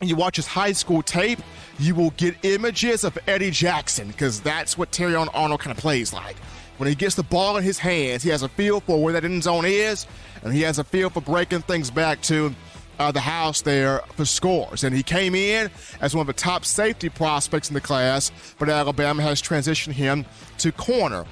[0.00, 1.40] and you watch his high school tape,
[1.80, 6.12] you will get images of Eddie Jackson because that's what Terrion Arnold kind of plays
[6.12, 6.36] like.
[6.76, 9.24] When he gets the ball in his hands, he has a feel for where that
[9.24, 10.06] end zone is,
[10.44, 12.54] and he has a feel for breaking things back to
[13.00, 14.84] uh, the house there for scores.
[14.84, 15.68] And he came in
[16.00, 20.24] as one of the top safety prospects in the class, but Alabama has transitioned him
[20.58, 21.24] to corner.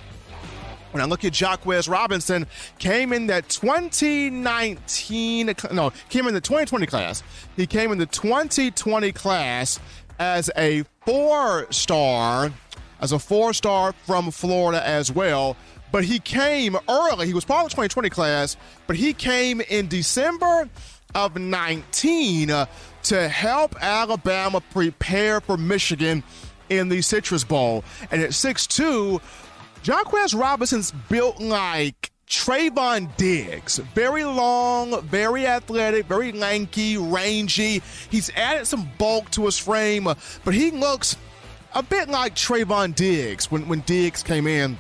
[0.92, 2.46] When I look at Jahquez Robinson,
[2.79, 7.22] came in that 2019, no, came in the 2020 class.
[7.57, 9.79] He came in the 2020 class
[10.18, 12.51] as a four star,
[13.01, 15.57] as a four star from Florida as well.
[15.92, 17.27] but he came early.
[17.27, 18.57] He was part of the 2020 class,
[18.87, 20.68] but he came in December
[21.14, 22.66] of 19 uh,
[23.05, 26.22] to help Alabama prepare for Michigan
[26.68, 27.84] in the Citrus Bowl.
[28.11, 29.20] And at 6'2,
[29.87, 33.78] Jahquez Robinson's built like Trevon Diggs.
[33.95, 37.80] Very long, very athletic, very lanky, rangy.
[38.11, 40.09] He's added some bulk to his frame,
[40.45, 41.16] but he looks
[41.72, 44.76] a bit like Trevon Diggs when, when Diggs came in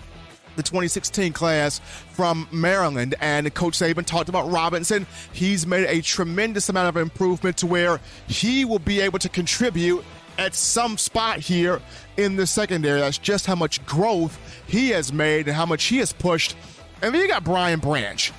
[0.56, 1.78] the 2016 class
[2.10, 3.14] from Maryland.
[3.20, 5.06] And Coach Saban talked about Robinson.
[5.32, 10.04] He's made a tremendous amount of improvement to where he will be able to contribute
[10.38, 11.80] at some spot here
[12.16, 13.00] in the secondary.
[13.00, 16.56] That's just how much growth he has made and how much he has pushed.
[17.02, 18.32] And then you got Brian Branch.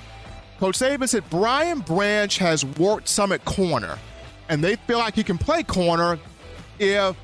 [0.58, 3.96] Coach Saban said Brian Branch has worked some at corner,
[4.48, 6.18] and they feel like he can play corner
[6.80, 7.16] if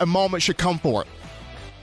[0.00, 1.08] a moment should come for it.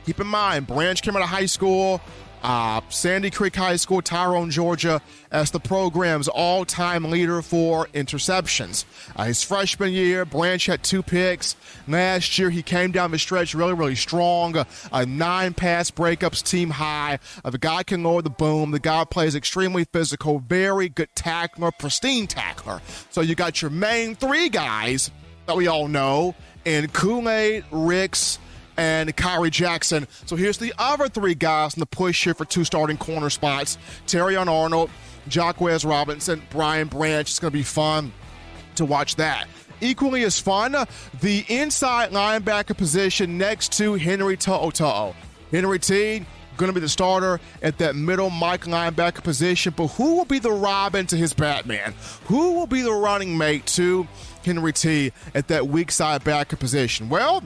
[0.06, 2.02] Keep in mind, Branch came out of high school
[2.44, 8.86] uh, Sandy Creek High School, Tyrone, Georgia, as the program's all time leader for interceptions.
[9.16, 11.56] Uh, his freshman year, Branch had two picks.
[11.88, 14.58] Last year, he came down the stretch really, really strong.
[14.58, 17.20] Uh, nine pass breakups, team high.
[17.44, 18.72] Uh, the guy can lower the boom.
[18.72, 22.82] The guy plays extremely physical, very good tackler, pristine tackler.
[23.10, 25.12] So you got your main three guys
[25.46, 26.36] that we all know
[26.66, 28.40] in Kool Aid, Ricks,
[28.78, 30.08] and Khyree Jackson.
[30.26, 33.78] So here's the other three guys in the push here for two starting corner spots
[34.08, 34.90] Terrion Arnold,
[35.30, 37.28] Jahquez Robinson, Brian Branch.
[37.28, 38.12] It's going to be fun
[38.76, 39.48] to watch that.
[39.82, 40.76] Equally as fun,
[41.22, 45.14] the inside linebacker position next to Henry To'o
[45.52, 46.26] Henry T
[46.58, 50.40] going to be the starter at that middle Mike linebacker position, but who will be
[50.40, 51.94] the Robin to his Batman?
[52.26, 54.08] Who will be the running mate to
[54.46, 57.10] Henry T at that weak side backer position?
[57.10, 57.44] Well,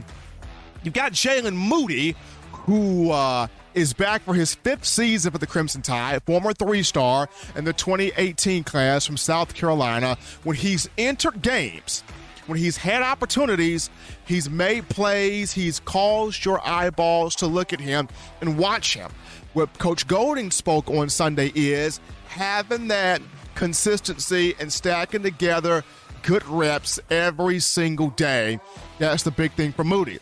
[0.84, 2.16] You've got Jaylen Moody,
[2.52, 7.30] who uh, is back for his fifth season for the Crimson Tide, former three star
[7.56, 10.18] in the 2018 class from South Carolina.
[10.44, 12.04] When he's entered games,
[12.48, 13.90] when he's had opportunities,
[14.26, 18.08] he's made plays, he's caused your eyeballs to look at him
[18.42, 19.12] and watch him.
[19.54, 23.22] What Coach Golding spoke on Sunday is having that
[23.56, 25.84] consistency and stacking together
[26.24, 28.60] good reps every single day.
[29.00, 30.20] That's the big thing for Moody.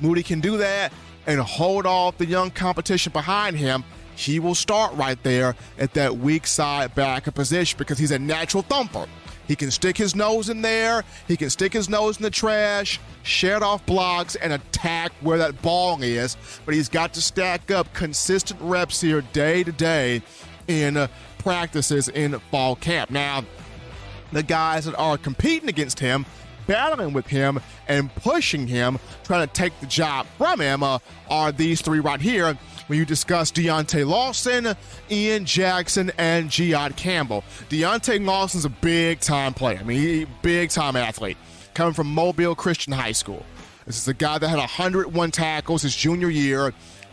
[0.00, 0.92] Moody can do that
[1.26, 3.84] and hold off the young competition behind him.
[4.16, 8.62] He will start right there at that weak side back position because he's a natural
[8.62, 9.06] thumper.
[9.46, 13.00] He can stick his nose in there, he can stick his nose in the trash,
[13.24, 16.36] shed off blocks, and attack where that ball is.
[16.64, 20.22] But he's got to stack up consistent reps here day to day
[20.68, 23.10] in uh, practices in fall camp.
[23.10, 23.44] Now,
[24.30, 26.26] the guys that are competing against him
[26.70, 27.58] battling with him
[27.88, 32.20] and pushing him, trying to take the job from him, uh, are these three right
[32.20, 32.56] here.
[32.86, 34.76] When you discuss Deontae Lawson,
[35.10, 37.42] Ian Jackson, and Jihaad Campbell.
[37.70, 39.78] Deontae Lawson's a big time player.
[39.80, 41.36] I mean, he, big time athlete
[41.74, 43.44] coming from Mobile Christian High School.
[43.84, 46.72] This is a guy that had 101 tackles his junior year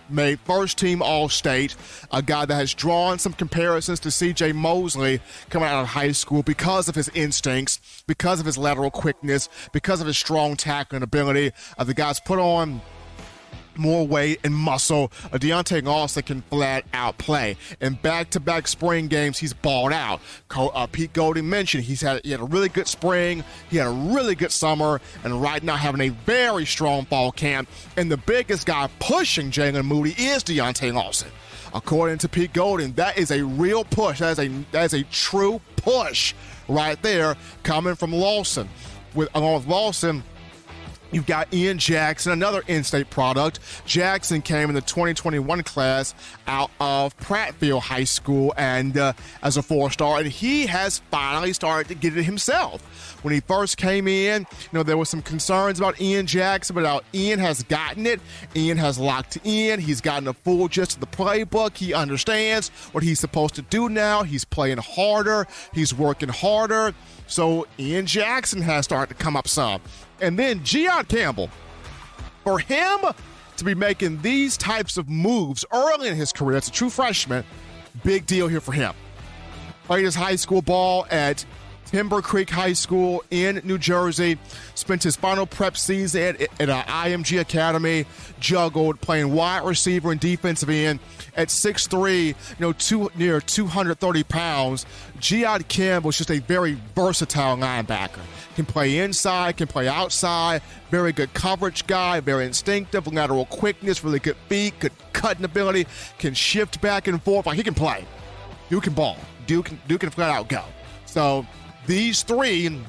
[0.09, 1.75] made first team All State,
[2.11, 6.43] a guy that has drawn some comparisons to CJ Mosley coming out of high school
[6.43, 11.51] because of his instincts, because of his lateral quickness, because of his strong tackling ability.
[11.77, 12.81] Uh, the guy's put on
[13.77, 15.11] more weight and muscle.
[15.25, 17.57] Uh, Deontae Lawson can flat out play.
[17.81, 20.19] In back-to-back spring games, he's balled out.
[20.55, 23.91] Uh, Pete Golding mentioned he's had he had a really good spring, he had a
[23.91, 27.69] really good summer, and right now having a very strong fall camp.
[27.95, 31.29] And the biggest guy pushing Jaylen Moody is Deontae Lawson.
[31.73, 34.19] According to Pete Golding, that is a real push.
[34.19, 36.33] That is a that is a true push
[36.67, 38.69] right there coming from Lawson.
[39.13, 40.23] With along with Lawson
[41.11, 43.59] You've got Ian Jackson, another in state product.
[43.85, 46.13] Jackson came in the 2021 class
[46.47, 51.53] out of Prattville High School and uh, as a four star, and he has finally
[51.53, 52.81] started to get it himself.
[53.23, 56.83] When he first came in, you know, there was some concerns about Ian Jackson, but
[56.83, 58.19] now Ian has gotten it.
[58.55, 59.79] Ian has locked in.
[59.79, 61.77] He's gotten a full gist of the playbook.
[61.77, 64.23] He understands what he's supposed to do now.
[64.23, 66.93] He's playing harder, he's working harder.
[67.27, 69.81] So Ian Jackson has started to come up some.
[70.21, 71.49] And then Jihaad Campbell,
[72.43, 72.99] for him
[73.57, 77.43] to be making these types of moves early in his career, as a true freshman,
[78.03, 78.93] big deal here for him.
[79.85, 81.45] Played his high school ball at
[81.87, 84.37] Timber Creek High School in New Jersey.
[84.75, 88.05] Spent his final prep season at, at uh, IMG Academy.
[88.41, 90.99] Juggled playing wide receiver and defensive end
[91.35, 94.85] at 6'3", you know, two, near 230 pounds.
[95.19, 98.19] Jiad Kim was just a very versatile linebacker.
[98.57, 100.63] Can play inside, can play outside.
[100.89, 105.85] Very good coverage guy, very instinctive, lateral quickness, really good feet, good cutting ability,
[106.17, 107.45] can shift back and forth.
[107.45, 108.03] Like he can play.
[108.71, 109.15] Duke can ball.
[109.45, 110.63] Duke, can, Duke can flat out go.
[111.05, 111.45] So
[111.85, 112.81] these three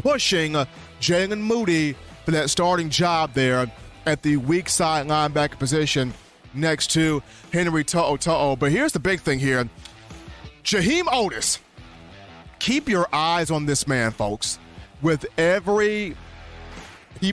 [0.00, 0.64] pushing uh,
[1.00, 3.70] Jaylen Moody for that starting job there
[4.04, 6.12] at the weak side linebacker position
[6.54, 7.22] next to
[7.52, 9.70] Henry To'o But here's the big thing here
[10.64, 11.60] Jaheim Oatis,
[12.62, 14.60] Keep your eyes on this man, folks.
[15.02, 16.16] With every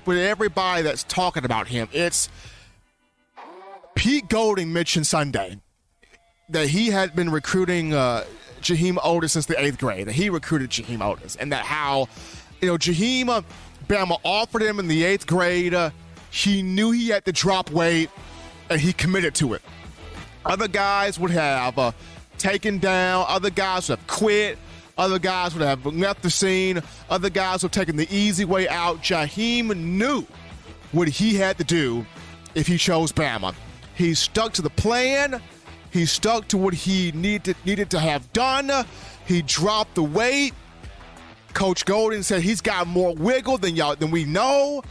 [0.05, 2.29] with everybody that's talking about him, it's
[3.95, 5.59] Pete Golding mentioned Sunday
[6.49, 8.25] that he had been recruiting uh,
[8.61, 10.07] Jaheim Oatis since the eighth grade.
[10.07, 12.07] That he recruited Jaheim Oatis, and that how
[12.59, 13.41] you know Jaheim uh,
[13.87, 15.73] Bama offered him in the eighth grade.
[15.73, 15.91] Uh,
[16.31, 18.09] he knew he had to drop weight,
[18.69, 19.61] and he committed to it.
[20.45, 21.91] Other guys would have uh,
[22.37, 23.25] taken down.
[23.27, 24.57] Other guys would have quit.
[24.99, 26.83] Other guys would have left the scene.
[27.09, 29.01] Other guys would have taken the easy way out.
[29.01, 30.25] Jaheim knew
[30.91, 32.05] what he had to do
[32.53, 33.55] if he chose Bama.
[33.95, 35.41] He stuck to the plan.
[35.91, 38.85] He stuck to what he needed needed to have done.
[39.25, 40.53] He dropped the weight.
[41.53, 44.83] Coach Golding said he's got more wiggle than y'all than we know.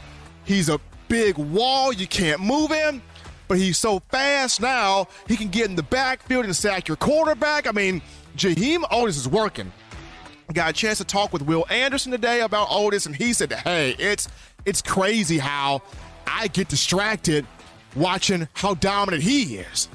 [0.45, 1.93] He's a big wall.
[1.93, 3.03] You can't move him.
[3.47, 7.67] But he's so fast now, he can get in the backfield and sack your quarterback.
[7.67, 8.01] I mean,
[8.37, 9.71] Jaheim Oatis is working.
[10.53, 13.95] Got a chance to talk with Will Anderson today about Oatis, and he said, "Hey,
[13.99, 14.29] it's
[14.65, 15.83] it's crazy how
[16.27, 17.47] I get distracted
[17.95, 19.89] watching how dominant he is."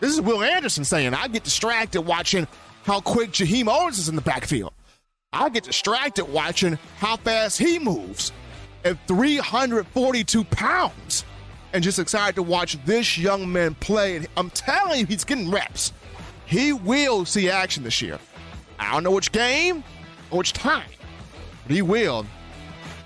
[0.00, 2.46] This is Will Anderson saying, I get distracted watching
[2.84, 4.72] how quick Jaheim Oatis is in the backfield.
[5.32, 8.32] I get distracted watching how fast he moves
[8.84, 11.24] at 342 pounds
[11.72, 14.24] and just excited to watch this young man play.
[14.36, 15.92] I'm telling you, he's getting reps.
[16.46, 18.18] He will see action this year.
[18.78, 19.82] I don't know which game
[20.30, 20.88] or which time,
[21.64, 22.26] but he will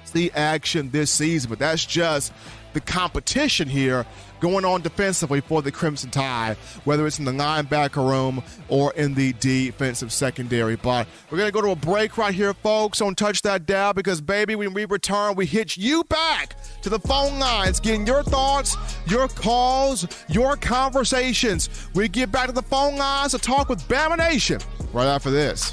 [0.04, 1.48] see action this season.
[1.50, 2.32] But that's just
[2.72, 4.06] the competition here
[4.40, 9.14] going on defensively for the Crimson Tide, whether it's in the linebacker room or in
[9.14, 10.74] the defensive secondary.
[10.74, 12.98] But we're going to go to a break right here, folks.
[12.98, 16.98] Don't touch that dial because, baby, when we return, we hit you back to the
[16.98, 21.88] phone lines, getting your thoughts, your calls, your conversations.
[21.94, 24.60] We get back to the phone lines to talk with Bama Nation
[24.92, 25.72] right after this.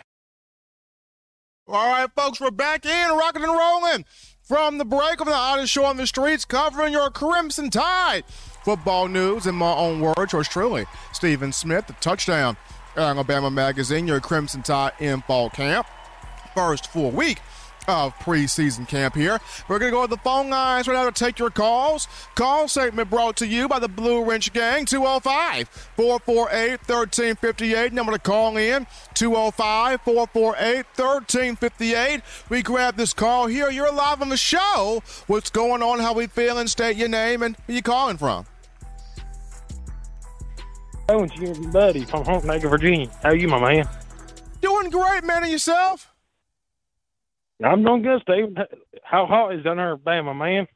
[1.71, 4.03] All right, folks, we're back in, rocking and rolling
[4.43, 8.25] from the break of the hottest show on the streets, covering your Crimson Tide
[8.65, 10.33] football news in my own words.
[10.33, 12.57] Yours truly, Stephen Smith, the touchdown
[12.97, 15.87] Alabama Magazine, your Crimson Tide in fall camp.
[16.53, 17.39] First full week
[17.87, 19.39] of preseason camp here.
[19.67, 22.07] We're going to go to the phone lines right now to take your calls.
[22.35, 27.93] Call segment brought to you by the Blue Wrench Gang, 205 448 1358.
[27.93, 32.21] Number to call in, 205 448 1358.
[32.49, 33.69] We grab this call here.
[33.69, 35.03] You're live on the show.
[35.27, 35.99] What's going on?
[35.99, 36.67] How we feeling?
[36.67, 38.45] State your name and where you calling from?
[41.09, 43.09] Oh, your buddy from Hononegah, Virginia.
[43.21, 43.89] How are you, my man?
[44.61, 45.43] Doing great, man.
[45.43, 46.10] And yourself?
[47.63, 48.55] I'm doing good, Steve.
[49.03, 50.67] How hot is down there, Bama, man?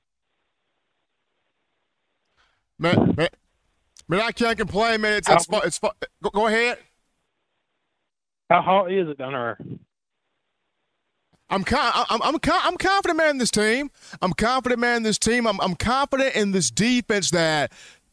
[2.77, 3.29] Man, man,
[4.07, 5.17] man, I can't complain, man.
[5.17, 6.77] It's, it's, it's, go, go ahead.
[8.49, 9.57] How hot is it down there?
[11.49, 13.91] I'm I'm I'm I'm confident, man, in this team.
[14.21, 15.47] I'm confident, man, in this team.
[15.47, 17.71] I'm I'm confident in this defense that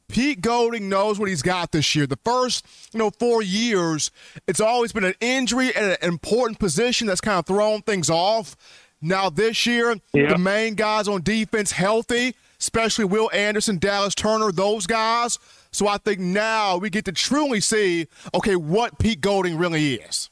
[0.08, 2.06] Pete Golding knows what he's got this year.
[2.06, 4.10] The first, you know, four years,
[4.46, 8.56] it's always been an injury at an important position that's kind of thrown things off.
[9.00, 10.28] Now this year, yeah.
[10.28, 15.38] the main guys on defense healthy, especially Will Anderson, Dallas Turner, those guys.
[15.72, 20.30] So I think now we get to truly see, okay, what Pete Golding really is.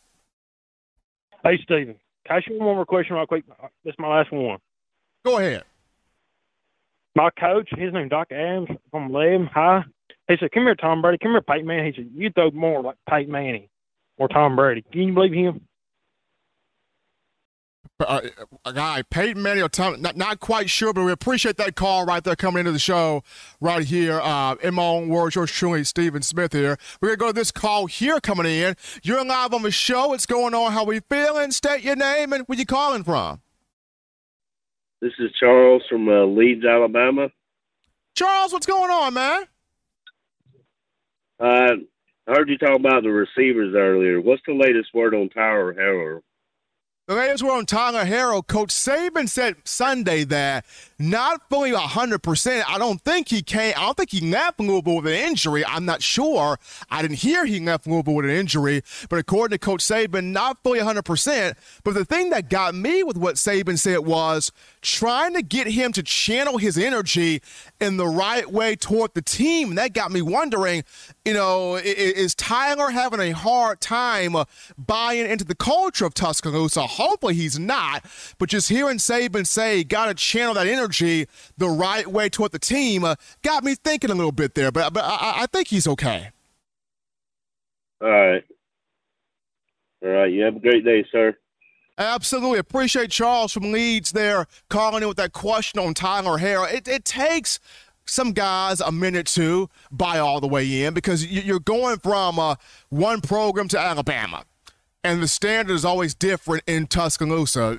[1.42, 1.96] Hey, Steven,
[2.26, 3.44] can I ask you one more question real quick?
[3.84, 4.58] This is my last one.
[5.24, 5.64] Go ahead.
[7.16, 9.82] My coach, his name Doc Adams from Lem High.
[10.28, 11.18] He said, "Come here, Tom Brady.
[11.18, 13.68] Come here, Peyton Manning." He said, "You throw more like Peyton Manning
[14.16, 15.66] or Tom Brady." Can you believe him?
[17.98, 18.22] Uh,
[18.64, 22.06] a guy, Peyton Manning or Tom, not, not quite sure, but we appreciate that call
[22.06, 23.22] right there coming into the show
[23.60, 24.20] right here.
[24.20, 26.78] Uh, in my own words, yours truly, Stephen Smith here.
[27.00, 28.74] We're going to go to this call here coming in.
[29.02, 30.08] You're live on the show.
[30.08, 30.72] What's going on?
[30.72, 31.50] How we feeling?
[31.50, 33.42] State your name and where you calling from.
[35.00, 37.30] This is Charles from uh, Leeds, Alabama.
[38.14, 39.44] Charles, what's going on, man?
[41.38, 41.76] Uh,
[42.26, 44.20] I heard you talk about the receivers earlier.
[44.20, 46.20] What's the latest word on Tyler Harrell?
[47.10, 48.46] The latest word on Tyler Harrell.
[48.46, 50.64] Coach Saban said Sunday that
[50.96, 52.62] not fully 100%.
[52.68, 53.74] I don't think he came.
[53.76, 55.66] I don't think he left Louisville with an injury.
[55.66, 56.56] I'm not sure.
[56.88, 58.82] I didn't hear he left Louisville with an injury.
[59.08, 61.54] But according to Coach Saban, not fully 100%.
[61.82, 65.90] But the thing that got me with what Saban said was trying to get him
[65.94, 67.42] to channel his energy
[67.80, 69.70] in the right way toward the team.
[69.70, 70.84] And that got me wondering,
[71.24, 74.44] you know, is Tyler having a hard time uh,
[74.78, 76.86] buying into the culture of Tuscaloosa?
[76.86, 78.04] Hopefully he's not.
[78.38, 81.26] But just hearing Saban say, he got to channel that energy
[81.58, 84.72] the right way toward the team uh, got me thinking a little bit there.
[84.72, 86.30] But but I, I think he's okay.
[88.00, 88.44] All right.
[90.02, 90.32] All right.
[90.32, 91.36] You have a great day, sir.
[91.98, 92.58] Absolutely.
[92.58, 96.72] Appreciate Charles from Leeds there calling in with that question on Tyler Harrell.
[96.72, 97.60] It, it takes
[98.10, 102.56] some guys a minute to buy all the way in because you're going from uh,
[102.88, 104.44] one program to Alabama
[105.02, 107.78] and the standard is always different in Tuscaloosa,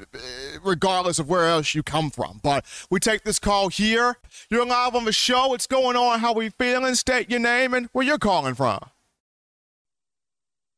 [0.63, 2.39] regardless of where else you come from.
[2.41, 4.17] But we take this call here.
[4.49, 5.47] You're live on the show.
[5.47, 6.19] What's going on?
[6.19, 6.95] How we feeling?
[6.95, 8.79] State your name and where you're calling from.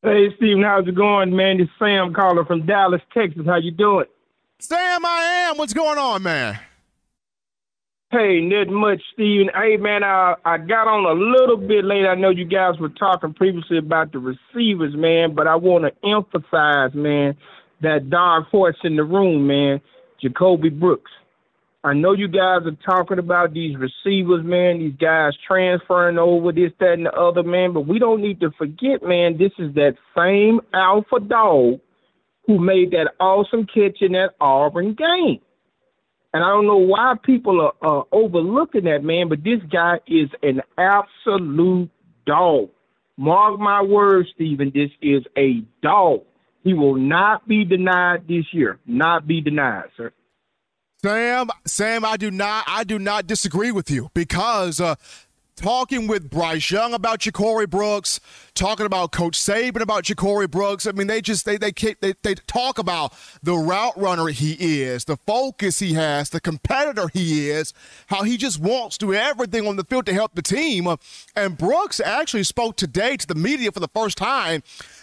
[0.02, 1.60] Hey, Stephen, how's it going, man?
[1.60, 3.46] It's Sam calling from Dallas, Texas.
[3.46, 4.06] How you doing?
[4.58, 5.56] Sam, I am.
[5.56, 6.58] What's going on, man?
[8.16, 9.50] Hey, not much, Steven.
[9.52, 12.06] Hey, man, I, I got on a little bit late.
[12.06, 16.08] I know you guys were talking previously about the receivers, man, but I want to
[16.08, 17.36] emphasize, man,
[17.82, 19.80] that dark horse in the room, man,
[20.22, 21.10] Ja'Corey Brooks.
[21.82, 26.70] I know you guys are talking about these receivers, man, these guys transferring over this,
[26.78, 29.96] that, and the other, man, but we don't need to forget, man, this is that
[30.16, 31.80] same alpha dog
[32.46, 35.40] who made that awesome catch in that Auburn game.
[36.34, 40.28] And I don't know why people are uh, overlooking that man, but this guy is
[40.42, 41.88] an absolute
[42.26, 42.70] dog.
[43.16, 44.72] Mark my words, Stephen.
[44.74, 46.22] This is a dog.
[46.64, 48.80] He will not be denied this year.
[48.84, 50.12] Not be denied, sir.
[51.04, 54.96] Sam, Sam, I do not, I do not disagree with you because uh,
[55.56, 58.20] talking with Bryce Young about Ja'Corey Brooks,
[58.54, 60.86] talking about Coach Saban about Ja'Corey Brooks.
[60.86, 65.04] I mean, they just they they they they talk about the route runner he is,
[65.04, 67.72] the focus he has, the competitor he is,
[68.08, 70.88] how he just wants to do everything on the field to help the team.
[71.36, 74.62] And Brooks actually spoke today to the media for the first time,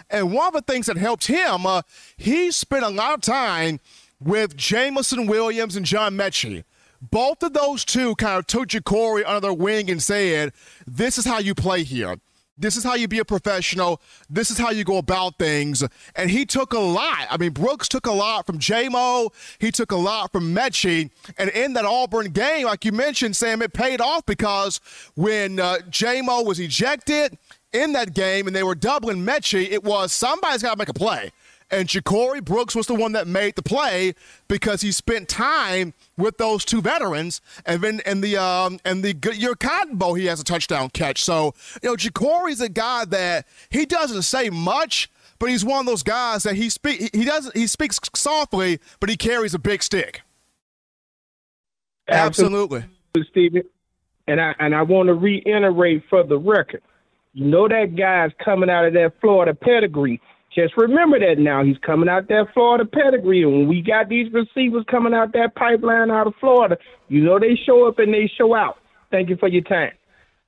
[0.09, 1.81] and one of the things that helped him, uh,
[2.17, 3.79] he spent a lot of time
[4.19, 6.63] with Jameson Williams and John Metchie
[7.01, 10.53] both of those two kind of took Ja'Corey under their wing and said,
[10.85, 12.17] This is how you play here.
[12.57, 13.99] This is how you be a professional.
[14.29, 15.83] This is how you go about things.
[16.15, 17.25] And he took a lot.
[17.29, 19.33] I mean, Brooks took a lot from JMO.
[19.57, 21.09] He took a lot from Metchie.
[21.39, 24.79] And in that Auburn game, like you mentioned, Sam, it paid off because
[25.15, 27.35] when uh, JMO was ejected
[27.73, 30.93] in that game and they were doubling Metchie, it was somebody's got to make a
[30.93, 31.31] play.
[31.71, 34.13] And Ja'Corey Brooks was the one that made the play
[34.49, 37.39] because he spent time with those two veterans.
[37.65, 41.23] And then and the um and the your Cotton Bowl, he has a touchdown catch.
[41.23, 45.09] So you know, Ja'Corey's a guy that he doesn't say much,
[45.39, 49.09] but he's one of those guys that he speak he doesn't he speaks softly, but
[49.09, 50.21] he carries a big stick.
[52.09, 52.83] Absolutely,
[53.15, 53.31] Absolutely.
[53.31, 53.63] Stephen.
[54.27, 56.81] And I and I want to reiterate for the record.
[57.33, 60.19] You know that guy's coming out of that Florida pedigree
[60.53, 61.63] just remember that now.
[61.63, 63.43] He's coming out that Florida pedigree.
[63.43, 66.77] And when we got these receivers coming out that pipeline out of Florida,
[67.07, 68.77] you know they show up and they show out.
[69.11, 69.91] Thank you for your time.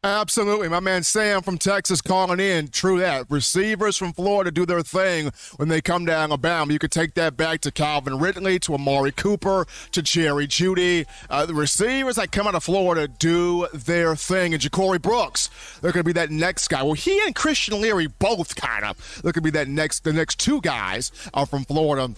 [0.05, 0.67] Absolutely.
[0.67, 2.67] My man Sam from Texas calling in.
[2.67, 3.25] True that.
[3.29, 6.73] Receivers from Florida do their thing when they come down to Alabama.
[6.73, 11.05] You could take that back to Calvin Ridley, to Amari Cooper, to Jerry Jeudy.
[11.29, 14.53] Uh, the receivers that come out of Florida do their thing.
[14.53, 15.49] And Ja'Corey Brooks,
[15.81, 16.83] they're going to be that next guy.
[16.83, 18.97] Well, he and Christian Leary both kind of.
[19.23, 22.13] They're going to be that next, the next two guys are from Florida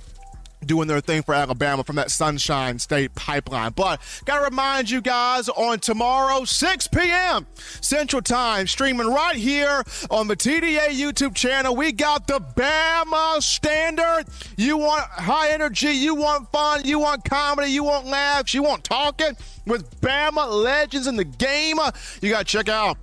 [0.66, 3.72] doing their thing for Alabama from that Sunshine State pipeline.
[3.72, 7.48] But got to remind you guys on tomorrow, 6 p.m.
[7.82, 11.76] Central Time, streaming right here on the TDA YouTube channel.
[11.76, 14.26] We got the Bama Standard.
[14.58, 18.84] You want high energy, you want fun, you want comedy, you want laughs, you want
[18.84, 19.36] talking
[19.66, 21.78] with Bama legends in the game.
[22.22, 22.98] You got to check out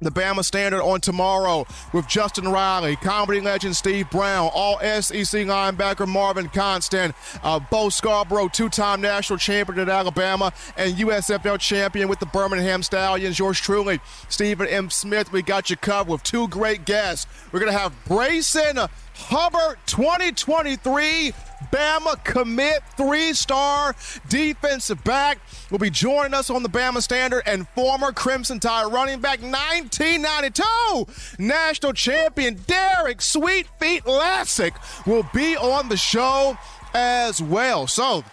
[0.00, 6.06] the Bama Standard on tomorrow with Justin Riley, comedy legend Steve Brown, all SEC linebacker
[6.06, 12.26] Marvin Constant, uh, Bo Scarborough, two-time national champion at Alabama, and USFL champion with the
[12.26, 13.38] Birmingham Stallions.
[13.38, 14.90] Yours truly, Stephen M.
[14.90, 15.32] Smith.
[15.32, 17.26] We got you covered with two great guests.
[17.52, 18.88] We're gonna have Brayson
[19.20, 21.32] Hubbard 2023
[21.72, 23.94] Bama commit three star
[24.28, 25.38] defensive back
[25.70, 31.06] will be joining us on the Bama Standard and former Crimson Tide running back 1992
[31.38, 36.56] national champion Derrick Sweetfeet Lassic will be on the show
[36.94, 37.86] as well.
[37.86, 38.24] So,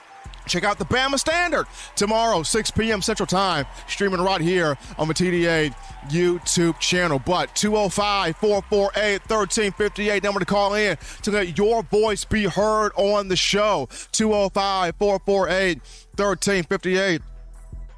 [0.47, 1.65] Check out the Bama Standard
[1.95, 3.01] tomorrow, 6 p.m.
[3.01, 5.73] Central Time, streaming right here on the TDA
[6.07, 7.19] YouTube channel.
[7.19, 13.27] But 205 448 1358, number to call in to let your voice be heard on
[13.27, 13.87] the show.
[14.11, 15.77] 205 448
[16.15, 17.21] 1358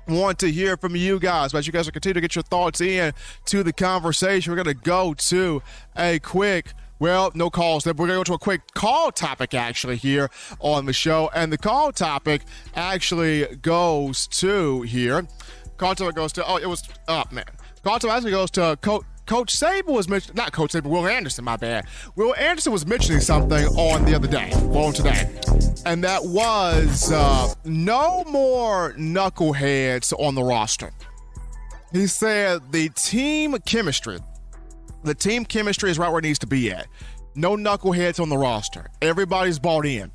[0.07, 1.51] want to hear from you guys.
[1.51, 3.13] But you guys continue to get your thoughts in
[3.45, 4.51] to the conversation.
[4.51, 5.61] We're going to go to
[5.97, 7.85] a quick well, no calls.
[7.85, 10.29] We're going to go to a quick call topic actually here
[10.59, 11.29] on the show.
[11.33, 12.43] And the call topic
[12.75, 15.27] actually goes to here.
[15.77, 17.45] Call topic goes to, oh, it was, oh, man.
[17.83, 19.03] Call topic actually goes to Coach.
[19.27, 21.85] Coach Saban was mentioning, not Coach Sable, Will Anderson, my bad.
[22.15, 25.29] Will Anderson was mentioning something on the other day, on today,
[25.85, 30.91] and that was uh, no more knuckleheads on the roster.
[31.91, 34.19] He said the team chemistry
[35.03, 36.87] the team chemistry is right where it needs to be at.
[37.35, 38.87] No knuckleheads on the roster.
[39.01, 40.11] Everybody's bought in.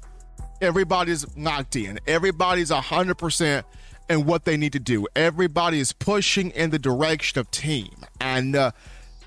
[0.61, 1.99] Everybody's knocked in.
[2.07, 3.65] Everybody's 100%
[4.09, 5.07] in what they need to do.
[5.15, 7.91] Everybody is pushing in the direction of team.
[8.21, 8.73] And uh,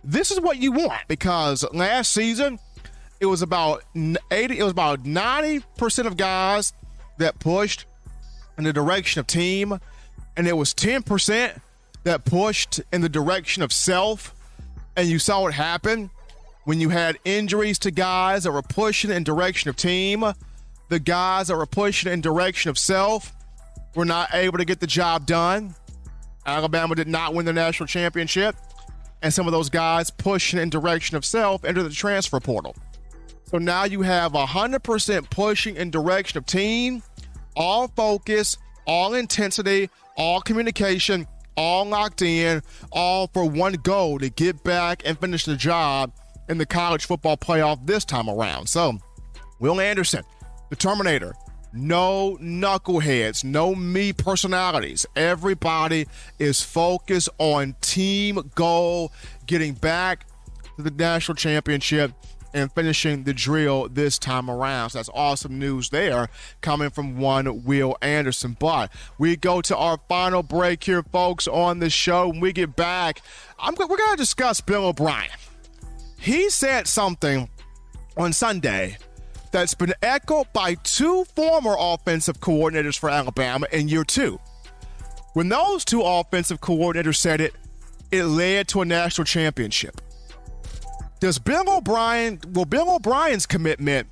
[0.03, 2.59] this is what you want because last season
[3.19, 6.73] it was about 80 it was about 90% of guys
[7.17, 7.85] that pushed
[8.57, 9.79] in the direction of team
[10.37, 11.59] and it was 10%
[12.03, 14.34] that pushed in the direction of self
[14.95, 16.09] and you saw it happen
[16.65, 20.25] when you had injuries to guys that were pushing in direction of team,
[20.89, 23.31] the guys that were pushing in direction of self
[23.95, 25.75] were not able to get the job done.
[26.45, 28.55] Alabama did not win the national championship,
[29.21, 32.75] and some of those guys pushing in direction of self entered the transfer portal.
[33.45, 37.03] So now you have 100% pushing in direction of team,
[37.55, 44.63] all focus, all intensity, all communication, all locked in, all for one goal to get
[44.63, 46.11] back and finish the job
[46.49, 48.67] in the college football playoff this time around.
[48.67, 48.97] So,
[49.59, 50.23] Will Anderson,
[50.69, 51.33] the Terminator,
[51.73, 55.05] no knuckleheads, no me personalities.
[55.15, 56.07] Everybody
[56.39, 59.11] is focused on team goal,
[59.45, 60.25] getting back
[60.77, 62.11] to the national championship
[62.55, 64.91] and finishing the drill this time around.
[64.91, 66.29] So that's awesome news there
[66.61, 68.55] coming from one Will Anderson.
[68.57, 72.29] But we go to our final break here, folks, on the show.
[72.29, 73.21] When we get back,
[73.59, 75.29] I'm, we're going to discuss Bill O'Brien.
[76.17, 77.49] He said something
[78.15, 78.97] on Sunday
[79.51, 84.39] that's been echoed by two former offensive coordinators for Alabama in year two.
[85.33, 87.53] When those two offensive coordinators said it,
[88.11, 89.99] it led to a national championship.
[91.19, 94.07] Does Bill O'Brien, will Bill O'Brien's commitment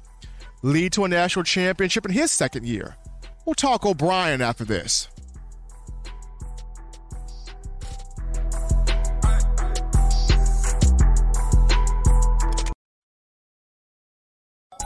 [0.62, 2.96] lead to a national championship in his second year?
[3.46, 5.10] We'll talk O'Brien after this.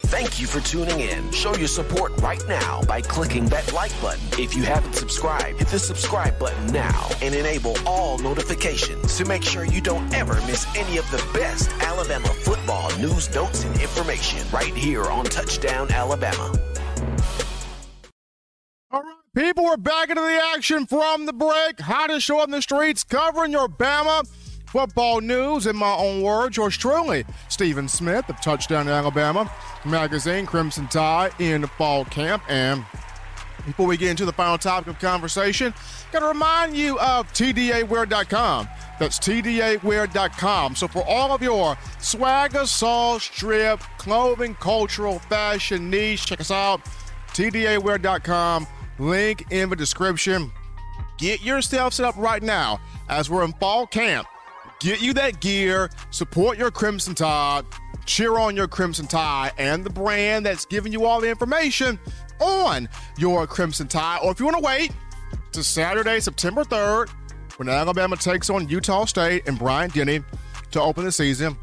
[0.00, 1.30] Thank you for tuning in.
[1.32, 4.20] Show your support right now by clicking that like button.
[4.38, 9.42] If you haven't subscribed, hit the subscribe button now and enable all notifications to make
[9.42, 14.46] sure you don't ever miss any of the best Alabama football news, notes, and information
[14.52, 16.52] right here on Touchdown Alabama.
[18.90, 21.80] All right, people, we're back into the action from the break.
[21.80, 24.26] Hottest show on the streets, covering your Bama
[24.76, 25.66] football news.
[25.66, 29.50] In my own words, yours truly, Stephen Smith of Touchdown Alabama
[29.86, 32.42] magazine, Crimson Tide in fall camp.
[32.46, 32.84] And
[33.64, 35.72] before we get into the final topic of conversation,
[36.12, 38.68] got to remind you of TDAwear.com.
[39.00, 40.76] That's TDAwear.com.
[40.76, 46.84] So for all of your swagger, saw, strip, clothing, cultural, fashion, niche, check us out.
[47.28, 48.66] TDAwear.com.
[48.98, 50.52] Link in the description.
[51.16, 54.26] Get yourself set up right now as we're in fall camp.
[54.80, 57.64] Get you that gear, support your Crimson Tide,
[58.04, 61.98] cheer on your Crimson Tide and the brand that's giving you all the information
[62.40, 64.20] on your Crimson Tide.
[64.22, 64.92] Or if you want to wait
[65.52, 67.08] to Saturday, September 3rd,
[67.56, 70.20] when Alabama takes on Utah State and Brian Denny
[70.72, 71.56] to open the season,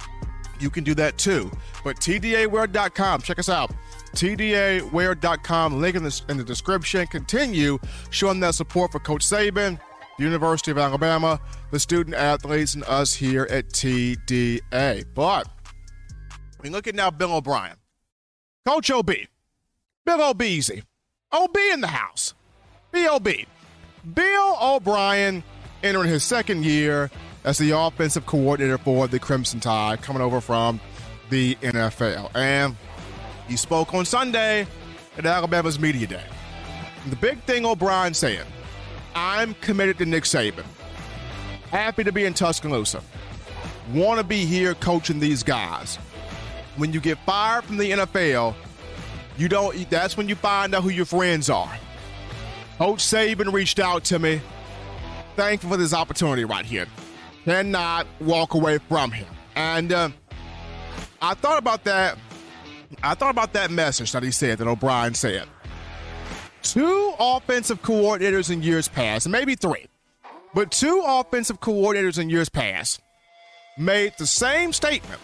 [0.59, 1.51] you can do that too.
[1.83, 3.71] But TDAwear.com, check us out.
[4.15, 7.05] TDAwear.com, link in the, in the description.
[7.07, 9.79] Continue showing that support for Coach Saban,
[10.17, 11.39] the University of Alabama,
[11.71, 15.05] the student athletes, and us here at TDA.
[15.13, 15.47] But
[16.31, 17.75] I mean, look at now Bill O'Brien.
[18.65, 19.11] Coach OB.
[20.05, 20.83] Bill O'Beasy.
[21.31, 22.33] OB in the house.
[22.91, 23.27] BOB.
[24.13, 25.43] Bill O'Brien
[25.81, 27.09] entering his second year
[27.43, 30.79] as the offensive coordinator for the Crimson Tide, coming over from
[31.29, 32.31] the NFL.
[32.35, 32.75] And
[33.47, 34.65] he spoke on Sunday
[35.17, 36.23] at Alabama's Media Day.
[37.09, 38.45] The big thing O'Brien saying,
[39.15, 40.65] I'm committed to Nick Saban.
[41.69, 43.01] Happy to be in Tuscaloosa.
[43.93, 45.97] Want to be here coaching these guys.
[46.77, 48.55] When you get fired from the NFL,
[49.37, 51.77] you don't that's when you find out who your friends are.
[52.77, 54.41] Coach Saban reached out to me.
[55.35, 56.85] Thankful for this opportunity right here.
[57.45, 59.27] Cannot walk away from him.
[59.55, 60.09] And uh,
[61.21, 62.17] I thought about that.
[63.01, 65.47] I thought about that message that he said, that O'Brien said.
[66.63, 69.85] Two offensive coordinators in years past, maybe three,
[70.53, 73.01] but two offensive coordinators in years past
[73.77, 75.21] made the same statement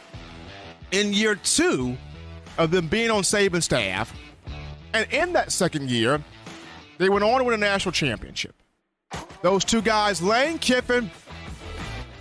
[0.91, 1.97] in year two
[2.57, 4.13] of them being on Saban's staff.
[4.93, 6.21] And in that second year,
[6.97, 8.53] they went on to win a national championship.
[9.41, 11.09] Those two guys, Lane Kiffin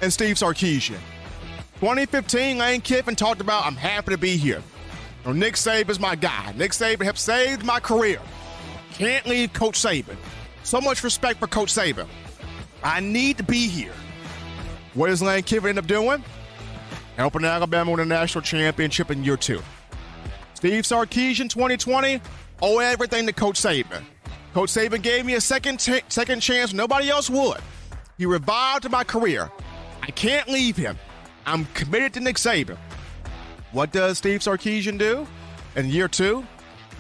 [0.01, 1.01] and Steve Sarkisian.
[1.81, 4.63] 2015, Lane Kiffin talked about, I'm happy to be here.
[5.25, 6.53] You know, Nick Saban's my guy.
[6.57, 8.21] Nick Saban has saved my career.
[8.99, 10.17] Can't leave Coach Saban.
[10.65, 12.09] So much respect for Coach Saban.
[12.83, 13.93] I need to be here.
[14.95, 16.23] What does Lane Kiffin end up doing?
[17.17, 19.63] Helping Alabama win a national championship in year two.
[20.55, 22.21] Steve Sarkisian, 2020,
[22.61, 24.03] owe everything to Coach Saban.
[24.53, 27.59] Coach Saban gave me a second t- second chance nobody else would.
[28.17, 29.49] He revived my career.
[30.03, 30.99] I can't leave him.
[31.47, 32.79] I'm committed to Nick Saban.
[33.71, 35.25] What does Steve Sarkisian do?
[35.77, 36.45] In year two,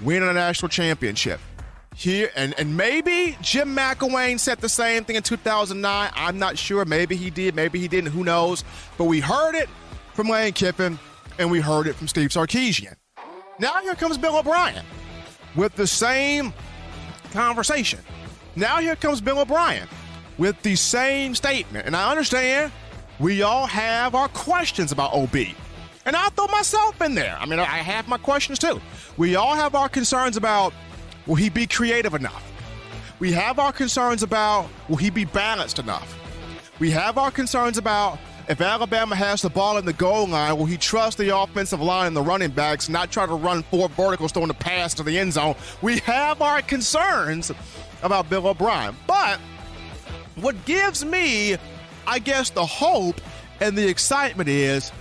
[0.02, 1.40] win a national championship.
[1.98, 6.10] Here and, and maybe Jim McElwain said the same thing in 2009.
[6.14, 6.84] I'm not sure.
[6.84, 7.56] Maybe he did.
[7.56, 8.12] Maybe he didn't.
[8.12, 8.62] Who knows?
[8.96, 9.68] But we heard it
[10.14, 10.96] from Lane Kiffin
[11.40, 12.94] and we heard it from Steve Sarkisian.
[13.58, 14.84] Now here comes Bill O'Brien
[15.56, 16.54] with the same
[17.32, 17.98] conversation.
[18.54, 19.88] Now here comes Bill O'Brien
[20.38, 21.84] with the same statement.
[21.84, 22.70] And I understand
[23.18, 25.34] we all have our questions about OB.
[26.06, 27.36] And I throw myself in there.
[27.40, 28.80] I mean, I have my questions too.
[29.16, 30.72] We all have our concerns about
[31.28, 32.44] will he be creative enough?
[33.20, 36.18] We have our concerns about will he be balanced enough?
[36.80, 38.18] We have our concerns about
[38.48, 42.06] if Alabama has the ball in the goal line, will he trust the offensive line
[42.06, 45.18] and the running backs, not try to run four verticals throwing the pass to the
[45.18, 45.54] end zone?
[45.82, 47.52] We have our concerns
[48.02, 48.96] about Bill O'Brien.
[49.06, 49.38] But
[50.36, 51.56] what gives me,
[52.06, 53.20] I guess, the hope
[53.60, 54.92] and the excitement is,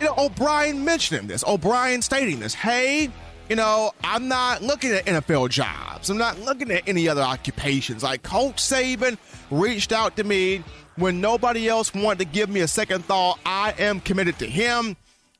[0.00, 2.54] you know, O'Brien mentioning this, O'Brien stating this.
[2.54, 3.10] Hey,
[3.52, 6.08] you know, I'm not looking at NFL jobs.
[6.08, 8.02] I'm not looking at any other occupations.
[8.02, 9.18] Like Coach Saban
[9.50, 10.64] reached out to me
[10.96, 13.38] when nobody else wanted to give me a second thought.
[13.44, 14.96] I am committed to him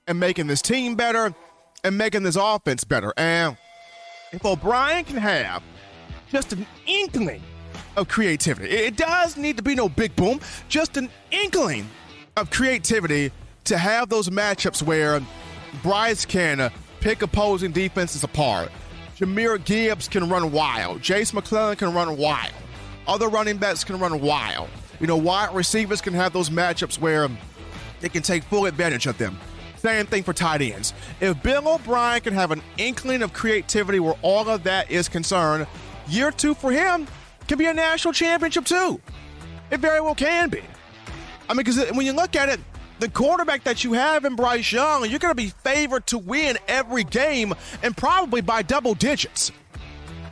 [0.06, 1.34] and making this team better.
[1.84, 3.14] and making this offense better.
[3.16, 3.56] And
[4.30, 5.62] if O'Brien can have
[6.30, 7.42] just an inkling
[7.96, 10.38] of creativity, it does need to be no big boom,
[10.68, 11.88] just an inkling
[12.36, 13.32] of creativity
[13.64, 15.22] to have those matchups where
[15.82, 16.70] Bryce can
[17.02, 18.70] pick opposing defenses apart.
[19.18, 21.02] Jahmyr Gibbs can run wild.
[21.02, 22.52] Jase McClellan can run wild.
[23.08, 24.68] Other running backs can run wild.
[25.00, 27.28] You know, wide receivers can have those matchups where
[28.00, 29.36] they can take full advantage of them.
[29.78, 30.94] Same thing for tight ends.
[31.20, 35.66] If Bill O'Brien can have an inkling of creativity where all of that is concerned,
[36.06, 37.08] year two for him
[37.48, 39.00] can be a national championship too.
[39.72, 40.62] It very well can be.
[41.48, 42.60] I mean, because when you look at it,
[43.02, 46.56] the quarterback that you have in Bryce Young, you're going to be favored to win
[46.68, 49.50] every game and probably by double digits.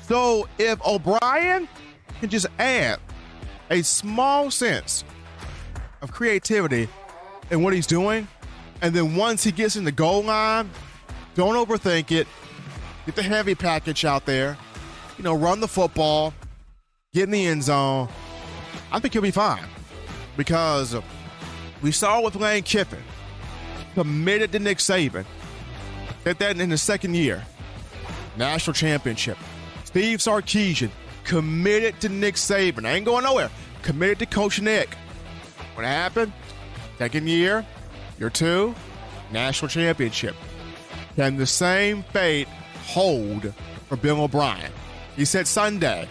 [0.03, 1.69] So if O'Brien
[2.21, 3.01] can just add
[3.71, 5.03] a small sense
[6.01, 6.89] of creativity
[7.51, 8.29] in what he's doing,
[8.83, 10.71] and then once he gets in the goal line,
[11.35, 12.29] don't overthink it.
[13.05, 14.57] Get the heavy package out there.
[15.19, 16.33] You know, run the football,
[17.13, 18.09] get in the end zone.
[18.93, 19.65] I think he'll be fine
[20.37, 20.95] because
[21.83, 23.03] we saw with Lane Kiffin,
[23.95, 25.25] committed to Nick Saban,
[26.25, 27.43] did that in the second year,
[28.37, 29.39] national championship.
[29.85, 30.91] Steve Sarkisian,
[31.25, 32.87] committed to Nick Saban.
[32.87, 33.51] I ain't going nowhere.
[33.83, 34.95] Committed to Coach Nick.
[35.75, 36.33] What happened?
[36.99, 37.65] Second year,
[38.19, 38.75] year two,
[39.33, 40.35] national championship.
[41.17, 42.49] Can the same fate
[42.85, 43.55] hold
[43.89, 44.71] for Bill O'Brien?
[45.17, 46.09] He said Sunday,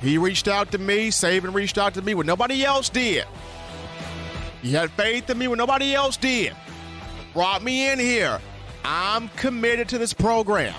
[0.00, 3.24] he reached out to me, Saban reached out to me when nobody else did.
[4.66, 6.52] He had faith in me when nobody else did.
[7.32, 8.40] Brought me in here.
[8.84, 10.74] I'm committed to this program.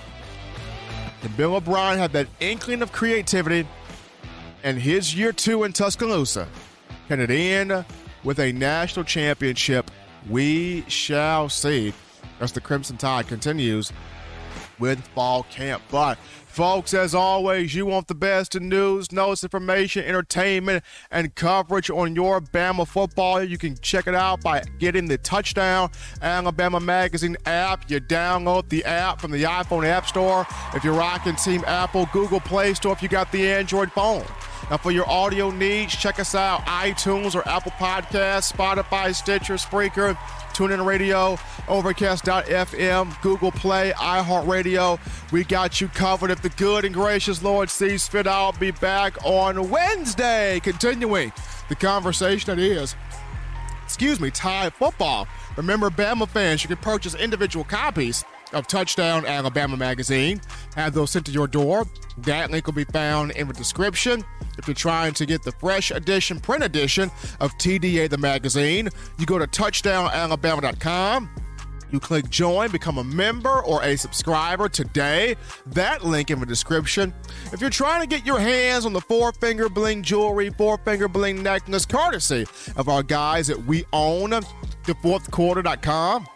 [1.23, 3.65] And Bill O'Brien had that inkling of creativity,
[4.61, 6.49] and his year two in Tuscaloosa
[7.07, 7.85] can it end
[8.25, 9.89] with a national championship?
[10.29, 11.93] We shall see
[12.41, 13.93] as the Crimson Tide continues
[14.79, 15.83] with fall camp.
[15.89, 16.17] But
[16.57, 22.15] Folks, as always, you want the best in news, notes, information, entertainment, and coverage on
[22.15, 23.43] your Bama football.
[23.43, 27.91] You can check it out by getting the Touchdown Alabama Magazine app.
[27.91, 30.47] You download the app from the iPhone App Store.
[30.73, 34.25] If you're rocking Team Apple, Google Play Store, if you got the Android phone.
[34.69, 40.15] Now, for your audio needs, check us out iTunes or Apple Podcasts, Spotify, Stitcher, Spreaker,
[40.53, 41.39] TuneIn Radio,
[41.69, 44.99] Overcast.fm, Google Play, iHeartRadio.
[45.31, 46.31] We got you covered.
[46.31, 51.31] If the good and gracious Lord sees fit, I'll be back on Wednesday, continuing
[51.69, 52.93] the conversation that is,
[53.85, 55.29] excuse me, Tide football.
[55.55, 60.41] Remember, Bama fans, you can purchase individual copies of Touchdown Alabama magazine.
[60.75, 61.85] Have those sent to your door.
[62.19, 64.23] That link will be found in the description.
[64.57, 69.25] If you're trying to get the fresh edition, print edition of TDA the magazine, you
[69.25, 71.29] go to touchdownalabama.com.
[71.89, 75.35] You click join, become a member or a subscriber today.
[75.67, 77.13] That link in the description.
[77.53, 81.07] If you're trying to get your hands on the four finger bling jewelry, four finger
[81.07, 82.45] bling necklace, courtesy
[82.75, 86.27] of our guys at We Own, thefourthquarter.com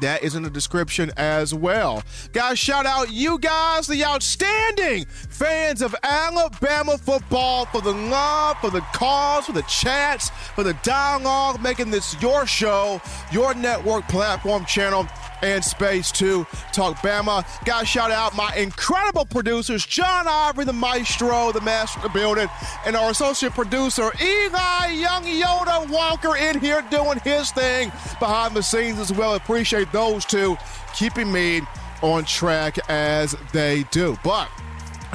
[0.00, 2.02] that is in the description as well.
[2.32, 8.70] Guys, shout out you guys, the outstanding fans of Alabama football, for the love, for
[8.70, 13.00] the cause, for the chats, for the dialogue, making this your show,
[13.32, 15.06] your network platform channel
[15.42, 17.44] and space to talk Bama.
[17.64, 22.48] Guys, shout out my incredible producers, John Ivory, the maestro, the master of the building,
[22.84, 28.62] and our associate producer, Eli Young Yoda Walker, in here doing his thing behind the
[28.62, 29.34] scenes as well.
[29.34, 30.56] Appreciate those two
[30.94, 31.62] keeping me
[32.02, 34.18] on track as they do.
[34.22, 34.48] But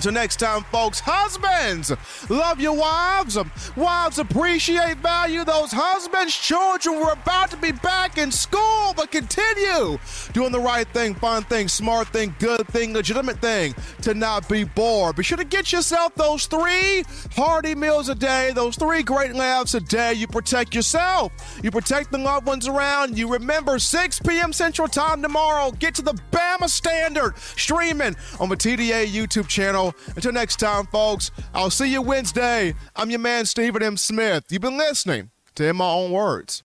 [0.02, 1.92] until next time, folks, husbands,
[2.28, 3.38] love your wives.
[3.76, 6.36] Wives appreciate, value those husbands.
[6.36, 10.00] Children, we're about to be back in school, but continue
[10.34, 14.64] doing the right thing, fun thing, smart thing, good thing, legitimate thing to not be
[14.64, 15.18] bored.
[15.18, 17.04] Be sure to get yourself those three
[17.36, 20.14] hearty meals a day, those three great laughs a day.
[20.14, 21.32] You protect yourself,
[21.62, 23.32] you protect the loved ones around you.
[23.32, 24.52] Remember, 6 p.m.
[24.52, 25.70] Central Time tomorrow.
[25.70, 29.91] Get to the Bama Standard streaming on the TDA YouTube channel.
[30.16, 32.74] Until next time, folks, I'll see you Wednesday.
[32.96, 33.98] I'm your man, Stephen M.
[33.98, 34.46] Smith.
[34.50, 36.64] You've been listening to In My Own Words.